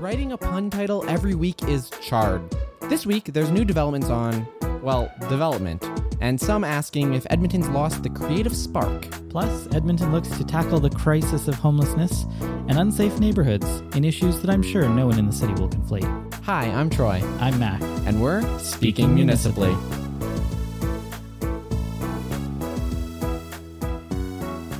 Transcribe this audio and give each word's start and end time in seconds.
Writing 0.00 0.32
a 0.32 0.38
pun 0.38 0.70
title 0.70 1.04
every 1.10 1.34
week 1.34 1.62
is 1.64 1.90
charred. 2.00 2.40
This 2.88 3.04
week, 3.04 3.34
there's 3.34 3.50
new 3.50 3.66
developments 3.66 4.08
on, 4.08 4.48
well, 4.82 5.12
development, 5.28 5.84
and 6.22 6.40
some 6.40 6.64
asking 6.64 7.12
if 7.12 7.26
Edmonton's 7.28 7.68
lost 7.68 8.02
the 8.02 8.08
creative 8.08 8.56
spark. 8.56 9.10
Plus, 9.28 9.68
Edmonton 9.74 10.10
looks 10.10 10.30
to 10.38 10.42
tackle 10.42 10.80
the 10.80 10.88
crisis 10.88 11.48
of 11.48 11.54
homelessness 11.56 12.24
and 12.40 12.78
unsafe 12.78 13.20
neighborhoods 13.20 13.66
in 13.94 14.06
issues 14.06 14.40
that 14.40 14.48
I'm 14.48 14.62
sure 14.62 14.88
no 14.88 15.06
one 15.06 15.18
in 15.18 15.26
the 15.26 15.32
city 15.32 15.52
will 15.52 15.68
conflate. 15.68 16.34
Hi, 16.44 16.64
I'm 16.70 16.88
Troy, 16.88 17.22
I'm 17.38 17.58
Mack. 17.58 17.82
and 18.06 18.22
we're 18.22 18.40
Speaking 18.58 19.14
Municipally. 19.14 19.76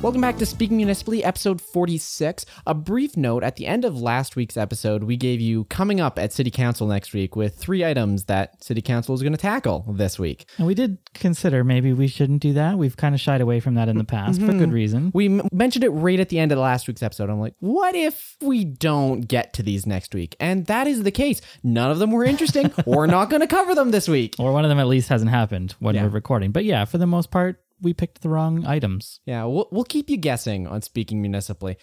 Welcome 0.01 0.21
back 0.21 0.37
to 0.37 0.47
Speaking 0.47 0.77
Municipally, 0.77 1.23
episode 1.23 1.61
46. 1.61 2.47
A 2.65 2.73
brief 2.73 3.15
note 3.15 3.43
at 3.43 3.57
the 3.57 3.67
end 3.67 3.85
of 3.85 4.01
last 4.01 4.35
week's 4.35 4.57
episode, 4.57 5.03
we 5.03 5.15
gave 5.15 5.39
you 5.39 5.65
coming 5.65 6.01
up 6.01 6.17
at 6.17 6.33
City 6.33 6.49
Council 6.49 6.87
next 6.87 7.13
week 7.13 7.35
with 7.35 7.55
three 7.57 7.85
items 7.85 8.23
that 8.23 8.63
City 8.63 8.81
Council 8.81 9.13
is 9.13 9.21
going 9.21 9.33
to 9.33 9.37
tackle 9.37 9.85
this 9.87 10.17
week. 10.17 10.47
And 10.57 10.65
we 10.65 10.73
did 10.73 10.97
consider 11.13 11.63
maybe 11.63 11.93
we 11.93 12.07
shouldn't 12.07 12.41
do 12.41 12.53
that. 12.53 12.79
We've 12.79 12.97
kind 12.97 13.13
of 13.13 13.21
shied 13.21 13.41
away 13.41 13.59
from 13.59 13.75
that 13.75 13.89
in 13.89 13.99
the 13.99 14.03
past 14.03 14.39
for 14.39 14.47
good 14.47 14.55
mm-hmm. 14.55 14.71
reason. 14.71 15.11
We 15.13 15.27
m- 15.27 15.47
mentioned 15.51 15.83
it 15.83 15.89
right 15.89 16.19
at 16.19 16.29
the 16.29 16.39
end 16.39 16.51
of 16.51 16.57
last 16.57 16.87
week's 16.87 17.03
episode. 17.03 17.29
I'm 17.29 17.39
like, 17.39 17.53
what 17.59 17.93
if 17.93 18.37
we 18.41 18.65
don't 18.65 19.21
get 19.21 19.53
to 19.53 19.61
these 19.63 19.85
next 19.85 20.15
week? 20.15 20.35
And 20.39 20.65
that 20.65 20.87
is 20.87 21.03
the 21.03 21.11
case. 21.11 21.41
None 21.61 21.91
of 21.91 21.99
them 21.99 22.09
were 22.09 22.25
interesting. 22.25 22.73
we're 22.87 23.05
not 23.05 23.29
going 23.29 23.41
to 23.41 23.47
cover 23.47 23.75
them 23.75 23.91
this 23.91 24.09
week. 24.09 24.33
Or 24.39 24.51
one 24.51 24.65
of 24.65 24.69
them 24.69 24.79
at 24.79 24.87
least 24.87 25.09
hasn't 25.09 25.29
happened 25.29 25.75
when 25.77 25.93
Yeah. 25.93 26.05
we're 26.05 26.09
recording. 26.09 26.51
But 26.51 26.65
yeah, 26.65 26.85
for 26.85 26.97
the 26.97 27.05
most 27.05 27.29
part, 27.29 27.61
we 27.81 27.93
picked 27.93 28.21
the 28.21 28.29
wrong 28.29 28.65
items. 28.65 29.19
Yeah, 29.25 29.45
we'll, 29.45 29.67
we'll 29.71 29.83
keep 29.83 30.09
you 30.09 30.17
guessing 30.17 30.67
on 30.67 30.81
speaking 30.81 31.21
municipally. 31.21 31.77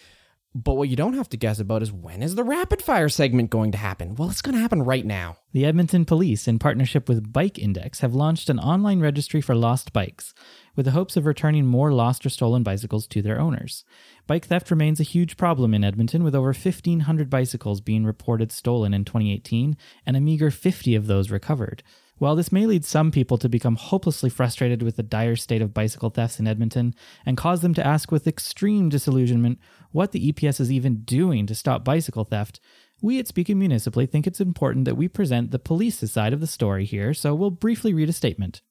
But 0.55 0.77
what 0.77 0.89
you 0.89 0.95
don't 0.95 1.13
have 1.13 1.29
to 1.29 1.37
guess 1.37 1.59
about 1.59 1.83
is 1.83 1.91
when 1.91 2.23
is 2.23 2.33
the 2.33 2.43
rapid 2.43 2.81
fire 2.81 3.07
segment 3.07 3.51
going 3.51 3.71
to 3.71 3.77
happen? 3.77 4.15
Well, 4.15 4.31
it's 4.31 4.41
going 4.41 4.55
to 4.55 4.61
happen 4.61 4.81
right 4.81 5.05
now. 5.05 5.37
The 5.53 5.63
Edmonton 5.63 6.05
Police, 6.05 6.47
in 6.47 6.57
partnership 6.57 7.07
with 7.07 7.31
Bike 7.31 7.59
Index, 7.59 7.99
have 7.99 8.15
launched 8.15 8.49
an 8.49 8.59
online 8.59 8.99
registry 8.99 9.41
for 9.41 9.53
lost 9.53 9.93
bikes 9.93 10.33
with 10.75 10.85
the 10.85 10.93
hopes 10.93 11.15
of 11.15 11.27
returning 11.27 11.67
more 11.67 11.93
lost 11.93 12.25
or 12.25 12.29
stolen 12.29 12.63
bicycles 12.63 13.05
to 13.07 13.21
their 13.21 13.39
owners. 13.39 13.83
Bike 14.25 14.45
theft 14.45 14.71
remains 14.71 14.99
a 14.99 15.03
huge 15.03 15.37
problem 15.37 15.75
in 15.75 15.83
Edmonton, 15.83 16.23
with 16.23 16.33
over 16.33 16.47
1,500 16.47 17.29
bicycles 17.29 17.79
being 17.79 18.03
reported 18.03 18.51
stolen 18.51 18.91
in 18.91 19.05
2018 19.05 19.77
and 20.03 20.17
a 20.17 20.21
meager 20.21 20.49
50 20.49 20.95
of 20.95 21.05
those 21.05 21.29
recovered. 21.29 21.83
While 22.19 22.35
this 22.35 22.51
may 22.51 22.65
lead 22.65 22.83
some 22.85 23.11
people 23.11 23.37
to 23.37 23.49
become 23.49 23.77
hopelessly 23.77 24.29
frustrated 24.29 24.83
with 24.83 24.97
the 24.97 25.03
dire 25.03 25.37
state 25.37 25.61
of 25.61 25.73
bicycle 25.73 26.09
thefts 26.09 26.39
in 26.39 26.47
Edmonton 26.47 26.93
and 27.25 27.37
cause 27.37 27.61
them 27.61 27.73
to 27.73 27.85
ask 27.85 28.11
with 28.11 28.27
extreme 28.27 28.89
disillusionment 28.89 29.57
what 29.91 30.11
the 30.11 30.31
EPS 30.31 30.59
is 30.59 30.71
even 30.71 31.01
doing 31.03 31.47
to 31.47 31.55
stop 31.55 31.85
bicycle 31.85 32.25
theft, 32.25 32.59
we 33.01 33.19
at 33.19 33.27
Speaking 33.27 33.57
Municipally 33.57 34.05
think 34.05 34.27
it's 34.27 34.41
important 34.41 34.83
that 34.83 34.97
we 34.97 35.07
present 35.07 35.51
the 35.51 35.59
police's 35.59 36.11
side 36.11 36.33
of 36.33 36.41
the 36.41 36.47
story 36.47 36.83
here, 36.83 37.13
so 37.13 37.33
we'll 37.33 37.49
briefly 37.51 37.93
read 37.93 38.09
a 38.09 38.13
statement. 38.13 38.61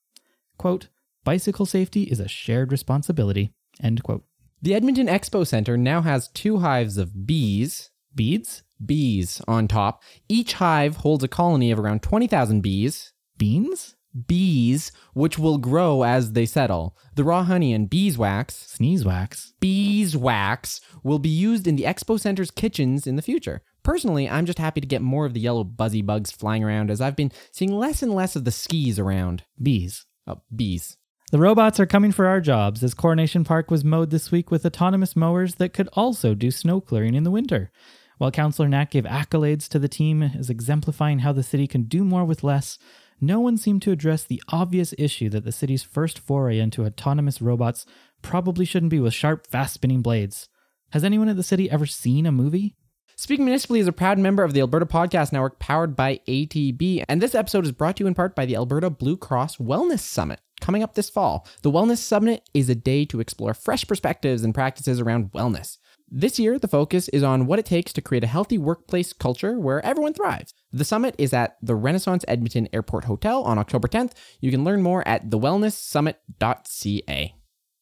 Quote, 0.59 0.89
Bicycle 1.25 1.67
safety 1.67 2.05
is 2.05 2.21
a 2.21 2.29
shared 2.29 2.71
responsibility. 2.71 3.53
End 3.83 4.03
quote. 4.03 4.25
The 4.61 4.75
Edmonton 4.75 5.07
Expo 5.07 5.47
Center 5.47 5.79
now 5.79 6.03
has 6.03 6.29
two 6.29 6.59
hives 6.59 6.99
of 6.99 7.27
bees, 7.27 7.91
Beads? 8.15 8.63
bees 8.85 9.41
on 9.49 9.69
top. 9.69 10.03
Each 10.29 10.55
hive 10.55 10.97
holds 10.99 11.25
a 11.25 11.29
colony 11.29 11.71
of 11.71 11.79
around 11.79 12.03
20,000 12.03 12.61
bees, 12.61 13.13
Beans? 13.39 13.95
bees, 14.27 14.91
which 15.15 15.39
will 15.39 15.59
grow 15.59 16.03
as 16.03 16.33
they 16.33 16.47
settle. 16.47 16.97
The 17.15 17.25
raw 17.25 17.45
honey 17.45 17.73
and 17.73 17.89
beeswax, 17.89 18.55
Sneeze 18.55 19.05
wax. 19.05 19.53
beeswax, 19.61 20.81
will 21.03 21.19
be 21.19 21.29
used 21.29 21.67
in 21.67 21.77
the 21.77 21.85
Expo 21.85 22.19
Center's 22.19 22.51
kitchens 22.51 23.07
in 23.07 23.17
the 23.17 23.23
future. 23.23 23.63
Personally, 23.83 24.29
I'm 24.29 24.47
just 24.47 24.59
happy 24.59 24.81
to 24.81 24.87
get 24.87 25.03
more 25.03 25.25
of 25.25 25.35
the 25.35 25.41
yellow 25.41 25.65
buzzy 25.65 26.03
bugs 26.03 26.31
flying 26.31 26.65
around 26.65 26.91
as 26.91 27.01
I've 27.01 27.17
been 27.17 27.33
seeing 27.53 27.73
less 27.73 28.03
and 28.03 28.13
less 28.13 28.37
of 28.37 28.45
the 28.45 28.51
skis 28.51 28.99
around. 28.99 29.45
Bees. 29.63 30.05
Oh, 30.27 30.43
bees. 30.55 30.97
The 31.31 31.39
robots 31.39 31.79
are 31.79 31.87
coming 31.87 32.13
for 32.13 32.27
our 32.27 32.41
jobs 32.41 32.83
as 32.83 32.95
Coronation 32.95 33.45
Park 33.45 33.71
was 33.71 33.85
mowed 33.85 34.11
this 34.11 34.31
week 34.31 34.51
with 34.51 34.65
autonomous 34.65 35.15
mowers 35.15 35.57
that 35.57 35.75
could 35.75 35.89
also 35.93 36.35
do 36.35 36.51
snow 36.51 36.81
clearing 36.81 37.15
in 37.15 37.23
the 37.23 37.31
winter. 37.31 37.71
While 38.17 38.31
Councillor 38.31 38.69
Knack 38.69 38.91
gave 38.91 39.05
accolades 39.05 39.69
to 39.69 39.79
the 39.79 39.89
team 39.89 40.23
as 40.23 40.51
exemplifying 40.51 41.21
how 41.21 41.33
the 41.33 41.43
city 41.43 41.67
can 41.67 41.83
do 41.83 42.03
more 42.03 42.25
with 42.25 42.43
less, 42.43 42.79
no 43.21 43.41
one 43.41 43.57
seemed 43.57 43.83
to 43.83 43.93
address 43.93 44.25
the 44.25 44.43
obvious 44.49 44.95
issue 44.99 45.29
that 45.31 45.45
the 45.45 45.53
city's 45.53 45.83
first 45.83 46.19
foray 46.19 46.59
into 46.59 46.85
autonomous 46.85 47.43
robots 47.43 47.87
probably 48.23 48.65
shouldn't 48.65 48.91
be 48.91 49.01
with 49.01 49.15
sharp, 49.15 49.47
fast 49.47 49.75
spinning 49.75 50.03
blades. 50.03 50.49
Has 50.91 51.05
anyone 51.05 51.29
at 51.29 51.37
the 51.37 51.43
city 51.43 51.71
ever 51.71 51.87
seen 51.87 52.27
a 52.27 52.33
movie? 52.33 52.75
Speaking 53.17 53.45
Municipally 53.45 53.81
is 53.81 53.89
a 53.89 53.93
proud 53.93 54.19
member 54.19 54.45
of 54.45 54.53
the 54.53 54.61
Alberta 54.61 54.87
Podcast 54.87 55.33
Network 55.33 55.59
powered 55.59 55.97
by 55.97 56.21
ATB, 56.29 57.05
and 57.09 57.21
this 57.21 57.35
episode 57.35 57.65
is 57.65 57.73
brought 57.73 57.97
to 57.97 58.05
you 58.05 58.07
in 58.07 58.15
part 58.15 58.37
by 58.37 58.47
the 58.47 58.55
Alberta 58.55 58.91
Blue 58.91 59.17
Cross 59.17 59.57
Wellness 59.57 59.99
Summit. 59.99 60.41
Coming 60.61 60.85
up 60.85 60.95
this 60.95 61.11
fall, 61.11 61.45
the 61.63 61.71
Wellness 61.71 61.99
Summit 61.99 62.49
is 62.55 62.69
a 62.69 62.77
day 62.77 63.05
to 63.07 63.19
explore 63.19 63.55
fresh 63.55 63.87
perspectives 63.87 64.45
and 64.45 64.55
practices 64.55 65.01
around 65.01 65.33
wellness. 65.33 65.79
This 66.11 66.39
year, 66.39 66.59
the 66.59 66.69
focus 66.69 67.09
is 67.11 67.23
on 67.23 67.45
what 67.47 67.59
it 67.59 67.67
takes 67.67 67.93
to 67.93 68.01
create 68.01 68.25
a 68.25 68.29
healthy 68.29 68.57
workplace 68.57 69.13
culture 69.13 69.59
where 69.61 69.85
everyone 69.85 70.15
thrives. 70.15 70.55
The 70.73 70.85
summit 70.85 71.15
is 71.19 71.35
at 71.35 71.59
the 71.61 71.75
Renaissance 71.75 72.25
Edmonton 72.27 72.67
Airport 72.73 73.05
Hotel 73.05 73.43
on 73.43 73.59
October 73.59 73.89
10th. 73.89 74.13
You 74.41 74.51
can 74.51 74.65
learn 74.65 74.81
more 74.83 75.07
at 75.07 75.29
thewellnesssummit.ca. 75.29 77.35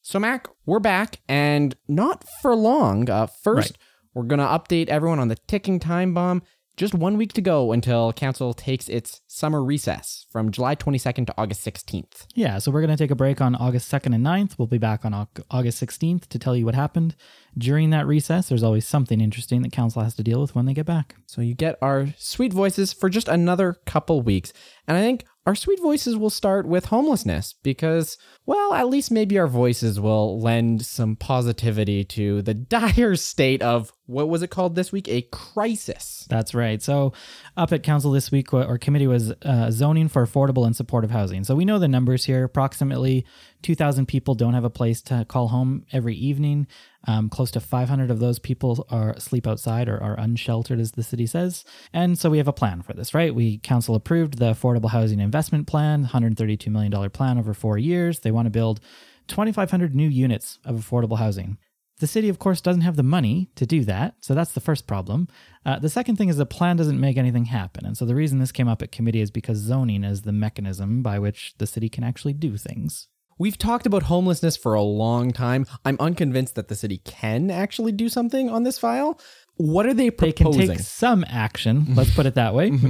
So, 0.02 0.18
Mack, 0.20 0.48
we're 0.64 0.78
back, 0.80 1.20
and 1.28 1.74
not 1.88 2.24
for 2.42 2.54
long. 2.54 3.10
Uh, 3.10 3.26
first, 3.26 3.72
Right. 3.72 3.78
we're 4.14 4.22
going 4.24 4.38
to 4.38 4.44
update 4.44 4.88
everyone 4.88 5.18
on 5.18 5.28
the 5.28 5.36
ticking 5.46 5.80
time 5.80 6.14
bomb. 6.14 6.42
Just 6.76 6.94
one 6.94 7.16
week 7.16 7.32
to 7.32 7.40
go 7.40 7.72
until 7.72 8.12
Council 8.12 8.52
takes 8.52 8.86
its 8.90 9.22
summer 9.26 9.64
recess 9.64 10.26
from 10.30 10.50
July 10.52 10.74
22nd 10.76 11.26
to 11.26 11.34
August 11.38 11.64
16th. 11.64 12.26
Yeah, 12.34 12.58
so 12.58 12.70
we're 12.70 12.82
going 12.82 12.94
to 12.94 13.02
take 13.02 13.10
a 13.10 13.14
break 13.16 13.40
on 13.40 13.54
August 13.54 13.90
2nd 13.90 14.14
and 14.14 14.24
9th. 14.24 14.58
We'll 14.58 14.68
be 14.68 14.76
back 14.76 15.06
on 15.06 15.14
August 15.50 15.82
16th 15.82 16.26
to 16.28 16.38
tell 16.38 16.54
you 16.54 16.66
what 16.66 16.74
happened. 16.74 17.16
During 17.58 17.90
that 17.90 18.06
recess, 18.06 18.48
there's 18.48 18.62
always 18.62 18.86
something 18.86 19.20
interesting 19.20 19.62
that 19.62 19.72
council 19.72 20.02
has 20.02 20.14
to 20.16 20.22
deal 20.22 20.40
with 20.40 20.54
when 20.54 20.66
they 20.66 20.74
get 20.74 20.86
back. 20.86 21.16
So 21.26 21.40
you 21.40 21.54
get 21.54 21.78
our 21.80 22.08
sweet 22.18 22.52
voices 22.52 22.92
for 22.92 23.08
just 23.08 23.28
another 23.28 23.76
couple 23.86 24.20
weeks. 24.20 24.52
And 24.86 24.96
I 24.96 25.00
think 25.00 25.24
our 25.46 25.54
sweet 25.54 25.80
voices 25.80 26.16
will 26.16 26.28
start 26.28 26.66
with 26.66 26.86
homelessness 26.86 27.54
because, 27.62 28.18
well, 28.46 28.74
at 28.74 28.88
least 28.88 29.12
maybe 29.12 29.38
our 29.38 29.46
voices 29.46 30.00
will 30.00 30.40
lend 30.40 30.84
some 30.84 31.14
positivity 31.14 32.04
to 32.04 32.42
the 32.42 32.54
dire 32.54 33.14
state 33.14 33.62
of 33.62 33.92
what 34.06 34.28
was 34.28 34.42
it 34.42 34.50
called 34.50 34.74
this 34.74 34.90
week? 34.90 35.08
A 35.08 35.22
crisis. 35.22 36.26
That's 36.28 36.52
right. 36.52 36.82
So, 36.82 37.12
up 37.56 37.72
at 37.72 37.84
council 37.84 38.10
this 38.10 38.32
week, 38.32 38.52
our 38.52 38.76
committee 38.78 39.06
was 39.06 39.32
uh, 39.42 39.70
zoning 39.70 40.08
for 40.08 40.26
affordable 40.26 40.66
and 40.66 40.74
supportive 40.74 41.12
housing. 41.12 41.44
So, 41.44 41.54
we 41.54 41.64
know 41.64 41.78
the 41.78 41.88
numbers 41.88 42.24
here. 42.24 42.42
Approximately 42.44 43.24
2,000 43.62 44.06
people 44.06 44.34
don't 44.34 44.54
have 44.54 44.64
a 44.64 44.70
place 44.70 45.00
to 45.02 45.24
call 45.28 45.48
home 45.48 45.84
every 45.92 46.14
evening. 46.14 46.66
Um, 47.08 47.28
close 47.28 47.50
to 47.52 47.60
500 47.60 48.10
of 48.10 48.18
those 48.18 48.38
people 48.38 48.86
are 48.90 49.18
sleep 49.18 49.46
outside 49.46 49.88
or 49.88 50.02
are 50.02 50.18
unsheltered, 50.18 50.80
as 50.80 50.92
the 50.92 51.02
city 51.02 51.26
says. 51.26 51.64
And 51.92 52.18
so, 52.18 52.30
we 52.30 52.38
have 52.38 52.48
a 52.48 52.52
plan 52.52 52.82
for 52.82 52.92
this, 52.94 53.14
right? 53.14 53.34
We 53.34 53.58
council 53.58 53.94
approved 53.94 54.38
the 54.38 54.52
Affordable 54.52 54.90
Housing 54.90 55.20
Investment 55.20 55.66
Plan, 55.66 56.06
$132 56.06 56.66
million 56.68 57.10
plan 57.10 57.38
over 57.38 57.54
four 57.54 57.78
years. 57.78 58.20
They 58.20 58.30
want 58.30 58.46
to 58.46 58.50
build 58.50 58.80
2,500 59.28 59.94
new 59.94 60.08
units 60.08 60.58
of 60.64 60.76
affordable 60.76 61.18
housing. 61.18 61.58
The 61.98 62.06
city, 62.06 62.28
of 62.28 62.38
course, 62.38 62.60
doesn't 62.60 62.82
have 62.82 62.96
the 62.96 63.02
money 63.02 63.48
to 63.54 63.64
do 63.64 63.82
that, 63.84 64.16
so 64.20 64.34
that's 64.34 64.52
the 64.52 64.60
first 64.60 64.86
problem. 64.86 65.28
Uh, 65.64 65.78
the 65.78 65.88
second 65.88 66.16
thing 66.16 66.28
is 66.28 66.36
the 66.36 66.44
plan 66.44 66.76
doesn't 66.76 67.00
make 67.00 67.16
anything 67.16 67.46
happen. 67.46 67.86
And 67.86 67.96
so 67.96 68.04
the 68.04 68.14
reason 68.14 68.38
this 68.38 68.52
came 68.52 68.68
up 68.68 68.82
at 68.82 68.92
committee 68.92 69.22
is 69.22 69.30
because 69.30 69.58
zoning 69.58 70.04
is 70.04 70.22
the 70.22 70.32
mechanism 70.32 71.02
by 71.02 71.18
which 71.18 71.54
the 71.56 71.66
city 71.66 71.88
can 71.88 72.04
actually 72.04 72.34
do 72.34 72.58
things. 72.58 73.08
We've 73.38 73.58
talked 73.58 73.84
about 73.84 74.04
homelessness 74.04 74.56
for 74.56 74.72
a 74.72 74.82
long 74.82 75.30
time. 75.30 75.66
I'm 75.84 75.98
unconvinced 76.00 76.54
that 76.54 76.68
the 76.68 76.74
city 76.74 76.98
can 76.98 77.50
actually 77.50 77.92
do 77.92 78.08
something 78.08 78.48
on 78.48 78.62
this 78.62 78.78
file. 78.78 79.20
What 79.56 79.86
are 79.86 79.92
they 79.94 80.10
proposing? 80.10 80.60
They 80.60 80.66
can 80.66 80.76
take 80.76 80.86
some 80.86 81.24
action, 81.28 81.94
let's 81.94 82.14
put 82.14 82.26
it 82.26 82.34
that 82.34 82.54
way. 82.54 82.72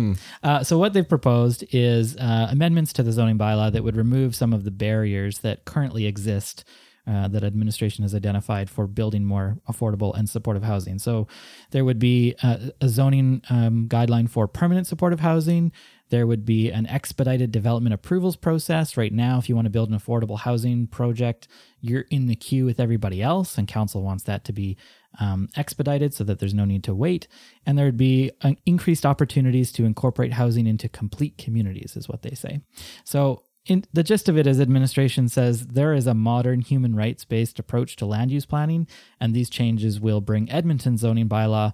Uh, 0.43 0.63
so, 0.63 0.79
what 0.79 0.93
they've 0.93 1.09
proposed 1.09 1.65
is 1.73 2.17
uh, 2.17 2.49
amendments 2.51 2.93
to 2.93 3.03
the 3.03 3.11
zoning 3.11 3.39
bylaw 3.39 3.73
that 3.73 3.83
would 3.83 3.97
remove 3.97 4.35
some 4.35 4.53
of 4.53 4.65
the 4.65 4.71
barriers 4.71 5.41
that 5.41 5.65
currently 5.65 6.07
exist. 6.07 6.65
Uh, 7.09 7.29
that 7.29 7.45
administration 7.45 8.03
has 8.03 8.17
identified 8.17 8.69
for 8.69 8.89
building 8.89 9.25
more 9.25 9.59
affordable 9.69 10.13
and 10.17 10.29
supportive 10.29 10.65
housing. 10.65 10.99
So, 10.99 11.29
there 11.71 11.85
would 11.85 11.99
be 11.99 12.35
a, 12.43 12.73
a 12.81 12.89
zoning 12.89 13.43
um, 13.49 13.87
guideline 13.89 14.29
for 14.29 14.49
permanent 14.49 14.87
supportive 14.87 15.21
housing. 15.21 15.73
There 16.11 16.27
would 16.27 16.45
be 16.45 16.71
an 16.71 16.87
expedited 16.87 17.51
development 17.51 17.95
approvals 17.95 18.37
process. 18.37 18.97
Right 18.97 19.13
now, 19.13 19.39
if 19.39 19.49
you 19.49 19.55
want 19.55 19.67
to 19.67 19.71
build 19.71 19.91
an 19.91 19.99
affordable 19.99 20.39
housing 20.39 20.87
project, 20.87 21.49
you're 21.81 22.07
in 22.11 22.27
the 22.27 22.37
queue 22.37 22.65
with 22.65 22.79
everybody 22.79 23.23
else, 23.23 23.59
and 23.59 23.67
council 23.67 24.03
wants 24.03 24.25
that 24.25 24.45
to 24.45 24.53
be 24.53 24.77
um, 25.19 25.49
expedited 25.57 26.15
so 26.15 26.25
that 26.25 26.39
there's 26.39 26.55
no 26.55 26.65
need 26.65 26.85
to 26.85 26.95
wait. 26.95 27.27
And 27.65 27.77
there 27.77 27.87
would 27.87 27.97
be 27.97 28.31
uh, 28.43 28.53
increased 28.65 29.07
opportunities 29.07 29.73
to 29.73 29.85
incorporate 29.85 30.35
housing 30.35 30.67
into 30.67 30.89
complete 30.89 31.39
communities, 31.39 31.97
is 31.97 32.09
what 32.09 32.23
they 32.23 32.35
say. 32.35 32.61
So, 33.05 33.43
in, 33.67 33.85
the 33.93 34.05
gist 34.05 34.29
of 34.29 34.39
it 34.39 34.47
is 34.47 34.61
administration 34.61 35.29
says 35.29 35.67
there 35.67 35.93
is 35.93 36.07
a 36.07 36.15
modern 36.15 36.61
human 36.61 36.95
rights 36.95 37.25
based 37.25 37.59
approach 37.59 37.97
to 37.97 38.07
land 38.07 38.31
use 38.31 38.47
planning, 38.47 38.87
and 39.21 39.35
these 39.35 39.51
changes 39.51 40.01
will 40.01 40.21
bring 40.21 40.49
Edmonton 40.51 40.97
zoning 40.97 41.29
bylaw 41.29 41.73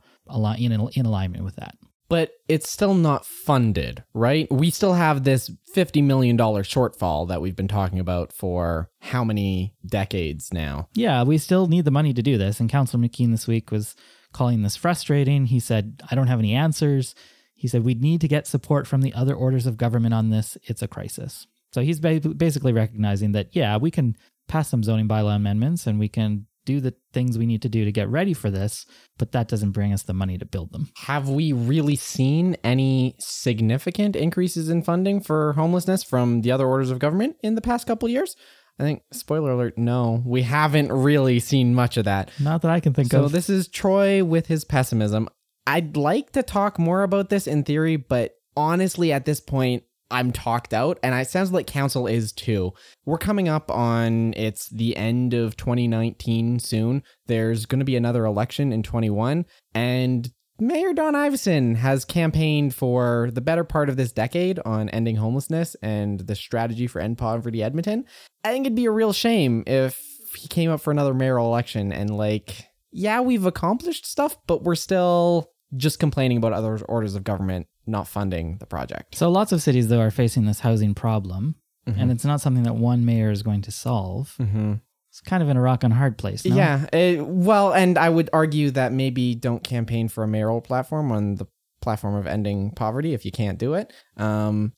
in, 0.58 0.73
in 0.73 1.06
alignment 1.06 1.44
with 1.44 1.56
that. 1.56 1.76
But 2.12 2.32
it's 2.47 2.70
still 2.70 2.93
not 2.93 3.25
funded, 3.25 4.05
right? 4.12 4.47
We 4.53 4.69
still 4.69 4.93
have 4.93 5.25
this 5.25 5.50
$50 5.75 6.05
million 6.05 6.37
shortfall 6.37 7.26
that 7.29 7.41
we've 7.41 7.56
been 7.56 7.69
talking 7.69 7.99
about 7.99 8.35
for 8.35 8.91
how 9.00 9.25
many 9.25 9.73
decades 9.87 10.53
now? 10.53 10.91
Yeah, 10.93 11.23
we 11.23 11.38
still 11.38 11.69
need 11.69 11.87
the 11.87 11.91
money 11.91 12.12
to 12.12 12.20
do 12.20 12.37
this. 12.37 12.61
And 12.61 12.69
Councillor 12.69 13.03
McKeen 13.03 13.31
this 13.31 13.49
week 13.49 13.70
was 13.70 13.97
calling 14.35 14.62
this 14.62 14.76
frustrating. 14.76 15.47
He 15.47 15.59
said, 15.59 16.03
I 16.11 16.14
don't 16.14 16.26
have 16.26 16.38
any 16.38 16.53
answers. 16.53 17.14
He 17.55 17.67
said, 17.67 17.82
we 17.82 17.94
need 17.94 18.20
to 18.20 18.29
get 18.29 18.47
support 18.47 18.87
from 18.87 19.00
the 19.00 19.14
other 19.14 19.35
orders 19.35 19.67
of 19.67 19.79
government 19.79 20.12
on 20.12 20.29
this. 20.29 20.59
It's 20.64 20.82
a 20.82 20.88
crisis. 20.88 21.47
So 21.73 21.81
he's 21.81 21.99
basically 21.99 22.75
recognizing 22.75 23.32
that, 23.32 23.49
yeah, 23.53 23.79
we 23.79 23.91
can 23.91 24.17
pass 24.49 24.69
some 24.69 24.82
zoning 24.82 25.09
bylaw 25.09 25.37
amendments 25.37 25.87
and 25.87 25.99
we 25.99 26.11
can 26.11 26.47
do 26.64 26.81
the 26.81 26.94
things 27.12 27.38
we 27.38 27.47
need 27.47 27.62
to 27.62 27.69
do 27.69 27.85
to 27.85 27.93
get 27.93 28.09
ready 28.09 28.35
for 28.35 28.50
this, 28.50 28.87
but 29.19 29.32
that 29.32 29.49
doesn't 29.49 29.73
bring 29.73 29.93
us 29.93 30.03
the 30.03 30.14
money 30.14 30.38
to 30.38 30.47
build 30.47 30.73
them. 30.73 30.91
Have 30.99 31.29
we 31.29 31.53
really 31.53 31.97
seen 31.97 32.56
any 32.64 33.17
significant 33.19 34.17
increases 34.17 34.69
in 34.69 34.82
funding 34.82 35.20
for 35.20 35.53
homelessness 35.55 36.03
from 36.03 36.43
the 36.43 36.53
other 36.53 36.67
orders 36.67 36.91
of 36.91 36.99
government 36.99 37.37
in 37.43 37.55
the 37.55 37.61
past 37.61 37.87
couple 37.87 38.09
years? 38.09 38.37
I 38.79 38.85
think, 38.85 39.03
spoiler 39.12 39.53
alert, 39.53 39.76
no, 39.76 40.23
we 40.25 40.43
haven't 40.43 40.91
really 40.91 41.41
seen 41.41 41.75
much 41.75 41.97
of 41.97 42.06
that. 42.06 42.31
Not 42.41 42.62
that 42.62 42.70
I 42.70 42.81
can 42.81 42.94
think 42.94 43.11
So 43.11 43.25
of. 43.25 43.31
So 43.31 43.35
this 43.35 43.50
is 43.50 43.69
Troy 43.69 44.25
with 44.25 44.47
his 44.47 44.64
pessimism. 44.64 45.29
I'd 45.67 45.97
like 45.97 46.32
to 46.32 46.43
talk 46.43 46.79
more 46.79 47.03
about 47.03 47.29
this 47.29 47.47
in 47.47 47.64
theory, 47.64 47.97
but 47.97 48.35
honestly, 48.56 49.12
at 49.12 49.25
this 49.25 49.41
point, 49.41 49.85
I'm 50.12 50.31
talked 50.31 50.73
out, 50.75 50.99
and 51.03 51.14
it 51.14 51.29
sounds 51.29 51.53
like 51.53 51.67
council 51.67 52.06
is 52.06 52.32
too. 52.32 52.73
We're 53.05 53.19
coming 53.19 53.49
up 53.49 53.70
on 53.70 54.35
it's 54.35 54.69
the 54.69 54.97
end 54.97 55.35
of 55.35 55.56
2019 55.56 56.59
soon. 56.59 57.03
There's 57.26 57.67
going 57.67 57.81
to 57.81 57.85
be 57.85 57.97
another 57.97 58.25
election 58.25 58.73
in 58.73 58.82
21, 58.82 59.47
and 59.75 60.31
Mayor 60.61 60.93
Don 60.93 61.14
Iveson 61.14 61.76
has 61.76 62.05
campaigned 62.05 62.75
for 62.75 63.31
the 63.32 63.41
better 63.41 63.64
part 63.64 63.88
of 63.88 63.97
this 63.97 64.12
decade 64.12 64.61
on 64.64 64.88
ending 64.91 65.17
homelessness 65.17 65.75
and 65.82 66.20
the 66.20 66.37
strategy 66.37 66.87
for 66.87 67.00
end 67.00 67.19
poverty 67.19 67.62
Edmonton. 67.62 68.05
I 68.44 68.53
think 68.53 68.67
it'd 68.67 68.76
be 68.76 68.85
a 68.85 68.93
real 68.93 69.12
shame 69.12 69.64
if 69.67 70.00
he 70.37 70.49
came 70.49 70.70
up 70.70 70.81
for 70.81 70.91
another 70.91 71.14
mayoral 71.14 71.47
election 71.47 71.93
and 71.93 72.17
like, 72.17 72.69
yeah, 72.93 73.20
we've 73.20 73.47
accomplished 73.47 74.06
stuff, 74.06 74.37
but 74.47 74.62
we're 74.62 74.75
still 74.75 75.51
just 75.76 75.98
complaining 75.98 76.36
about 76.36 76.52
other 76.52 76.78
orders 76.86 77.14
of 77.14 77.24
government 77.24 77.66
not 77.86 78.06
funding 78.06 78.58
the 78.58 78.66
project. 78.66 79.14
so 79.16 79.30
lots 79.30 79.52
of 79.52 79.60
cities, 79.62 79.88
though, 79.88 80.00
are 80.00 80.10
facing 80.10 80.46
this 80.46 80.60
housing 80.60 80.94
problem, 80.94 81.56
and 81.86 82.10
it's 82.12 82.24
not 82.24 82.40
something 82.40 82.62
that 82.62 82.76
one 82.76 83.04
mayor 83.04 83.30
is 83.30 83.42
going 83.42 83.60
to 83.62 83.70
solve. 83.72 84.34
Mm-hmm. 84.38 84.74
It's 85.10 85.20
kind 85.20 85.42
of 85.42 85.48
in 85.48 85.56
a 85.56 85.60
rock 85.60 85.82
and 85.84 85.92
hard 85.92 86.16
place. 86.16 86.44
no? 86.44 86.54
Yeah. 86.56 86.86
it- 86.92 87.26
well, 87.26 87.72
and 87.74 87.98
I 87.98 88.08
would 88.08 88.30
argue 88.32 88.70
that 88.70 88.92
maybe 88.92 89.34
don't 89.34 89.62
campaign 89.64 90.08
for 90.08 90.22
a 90.24 90.28
mayoral 90.28 90.60
platform 90.60 91.10
on 91.12 91.34
the 91.34 91.46
platform 91.80 92.14
of 92.14 92.26
ending 92.26 92.70
poverty 92.70 93.12
if 93.14 93.25
you 93.26 93.32
can't 93.32 93.58
do 93.58 93.75
it. 93.75 93.92
Um, 94.16 94.72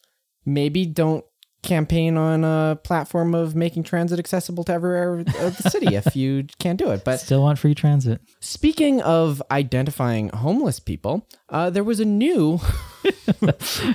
maybe 0.47 0.87
don't 0.87 1.25
campaign 1.65 2.17
on 2.17 2.45
a 2.45 2.79
platform 2.85 3.35
of 3.35 3.55
making 3.55 3.83
transit 3.83 4.19
accessible 4.19 4.63
to 4.65 4.73
every 4.73 4.97
area 4.97 5.25
of 5.41 5.57
the 5.57 5.71
city 5.71 5.97
if 5.97 6.15
you 6.15 6.45
can't 6.59 6.79
do 6.79 6.91
it. 6.91 7.05
But 7.05 7.21
Still 7.21 7.43
want 7.43 7.59
free 7.59 7.75
transit. 7.75 8.21
Speaking 8.41 9.01
of 9.03 9.43
identifying 9.51 10.29
homeless 10.29 10.79
people, 10.79 11.27
uh, 11.49 11.71
there 11.71 11.85
was 11.85 12.01
a 12.01 12.05
new. 12.05 12.61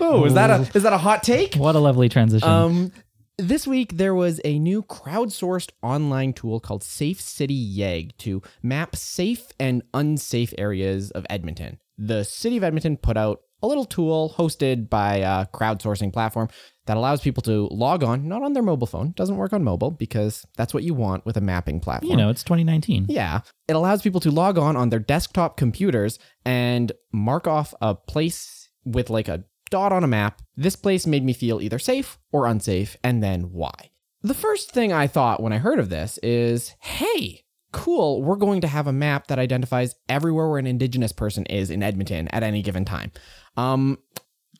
oh, 0.01 0.25
is 0.25 0.33
that 0.33 0.49
a 0.49 0.69
is 0.75 0.83
that 0.83 0.93
a 0.93 0.97
hot 0.97 1.23
take? 1.23 1.55
What 1.55 1.75
a 1.75 1.79
lovely 1.79 2.09
transition. 2.09 2.47
Um, 2.47 2.91
this 3.37 3.65
week 3.65 3.95
there 3.95 4.13
was 4.13 4.41
a 4.43 4.59
new 4.59 4.83
crowdsourced 4.83 5.69
online 5.81 6.33
tool 6.33 6.59
called 6.59 6.83
Safe 6.83 7.21
City 7.21 7.53
Yeg 7.53 8.17
to 8.17 8.41
map 8.61 8.95
safe 8.95 9.47
and 9.59 9.81
unsafe 9.93 10.53
areas 10.57 11.11
of 11.11 11.25
Edmonton. 11.29 11.79
The 11.97 12.23
city 12.23 12.57
of 12.57 12.63
Edmonton 12.63 12.97
put 12.97 13.15
out 13.15 13.41
a 13.61 13.67
little 13.67 13.85
tool 13.85 14.33
hosted 14.37 14.89
by 14.89 15.17
a 15.17 15.45
crowdsourcing 15.47 16.13
platform 16.13 16.49
that 16.89 16.97
allows 16.97 17.21
people 17.21 17.43
to 17.43 17.67
log 17.69 18.03
on, 18.03 18.27
not 18.27 18.41
on 18.41 18.53
their 18.53 18.63
mobile 18.63 18.87
phone. 18.87 19.11
Doesn't 19.11 19.37
work 19.37 19.53
on 19.53 19.63
mobile 19.63 19.91
because 19.91 20.43
that's 20.57 20.73
what 20.73 20.81
you 20.81 20.95
want 20.95 21.23
with 21.23 21.37
a 21.37 21.41
mapping 21.41 21.79
platform. 21.79 22.09
you 22.09 22.17
know, 22.17 22.29
it's 22.31 22.43
2019. 22.43 23.05
Yeah. 23.09 23.41
It 23.67 23.75
allows 23.75 24.01
people 24.01 24.19
to 24.21 24.31
log 24.31 24.57
on 24.57 24.75
on 24.75 24.89
their 24.89 24.97
desktop 24.97 25.55
computers 25.55 26.17
and 26.45 26.91
mark 27.11 27.45
off 27.45 27.75
a 27.79 27.93
place 27.93 28.69
with 28.85 29.11
like 29.11 29.27
a 29.27 29.43
dot 29.69 29.93
on 29.93 30.03
a 30.03 30.07
map. 30.07 30.41
This 30.57 30.75
place 30.75 31.05
made 31.05 31.23
me 31.23 31.33
feel 31.33 31.61
either 31.61 31.77
safe 31.77 32.17
or 32.31 32.47
unsafe, 32.47 32.97
and 33.03 33.21
then 33.21 33.51
why. 33.51 33.91
The 34.23 34.33
first 34.33 34.71
thing 34.71 34.91
I 34.91 35.05
thought 35.05 35.43
when 35.43 35.53
I 35.53 35.59
heard 35.59 35.77
of 35.77 35.89
this 35.89 36.17
is 36.23 36.73
hey, 36.79 37.43
cool, 37.71 38.23
we're 38.23 38.35
going 38.35 38.61
to 38.61 38.67
have 38.67 38.87
a 38.87 38.91
map 38.91 39.27
that 39.27 39.37
identifies 39.37 39.93
everywhere 40.09 40.49
where 40.49 40.57
an 40.57 40.65
Indigenous 40.65 41.11
person 41.11 41.45
is 41.45 41.69
in 41.69 41.83
Edmonton 41.83 42.27
at 42.29 42.41
any 42.41 42.63
given 42.63 42.83
time. 42.83 43.11
Um, 43.57 43.99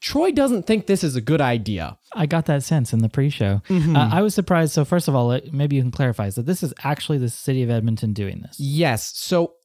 Troy 0.02 0.32
doesn't 0.32 0.66
think 0.66 0.88
this 0.88 1.04
is 1.04 1.16
a 1.16 1.22
good 1.22 1.42
idea. 1.42 1.98
I 2.14 2.26
got 2.26 2.46
that 2.46 2.64
sense 2.64 2.94
in 2.94 3.00
the 3.00 3.10
pre-show. 3.10 3.62
Mm-hmm. 3.68 3.96
Uh, 3.96 4.10
I 4.12 4.22
was 4.22 4.34
surprised. 4.34 4.74
So 4.74 4.86
first 4.86 5.08
of 5.08 5.16
all, 5.16 5.38
maybe 5.52 5.76
you 5.76 5.82
can 5.82 5.92
clarify. 5.92 6.30
So 6.30 6.42
this 6.42 6.64
is 6.64 6.74
actually 6.84 7.18
the 7.18 7.30
city 7.30 7.64
of 7.64 7.70
Edmonton 7.70 8.14
doing 8.14 8.42
this. 8.42 8.58
Yes. 8.60 9.12
So 9.18 9.56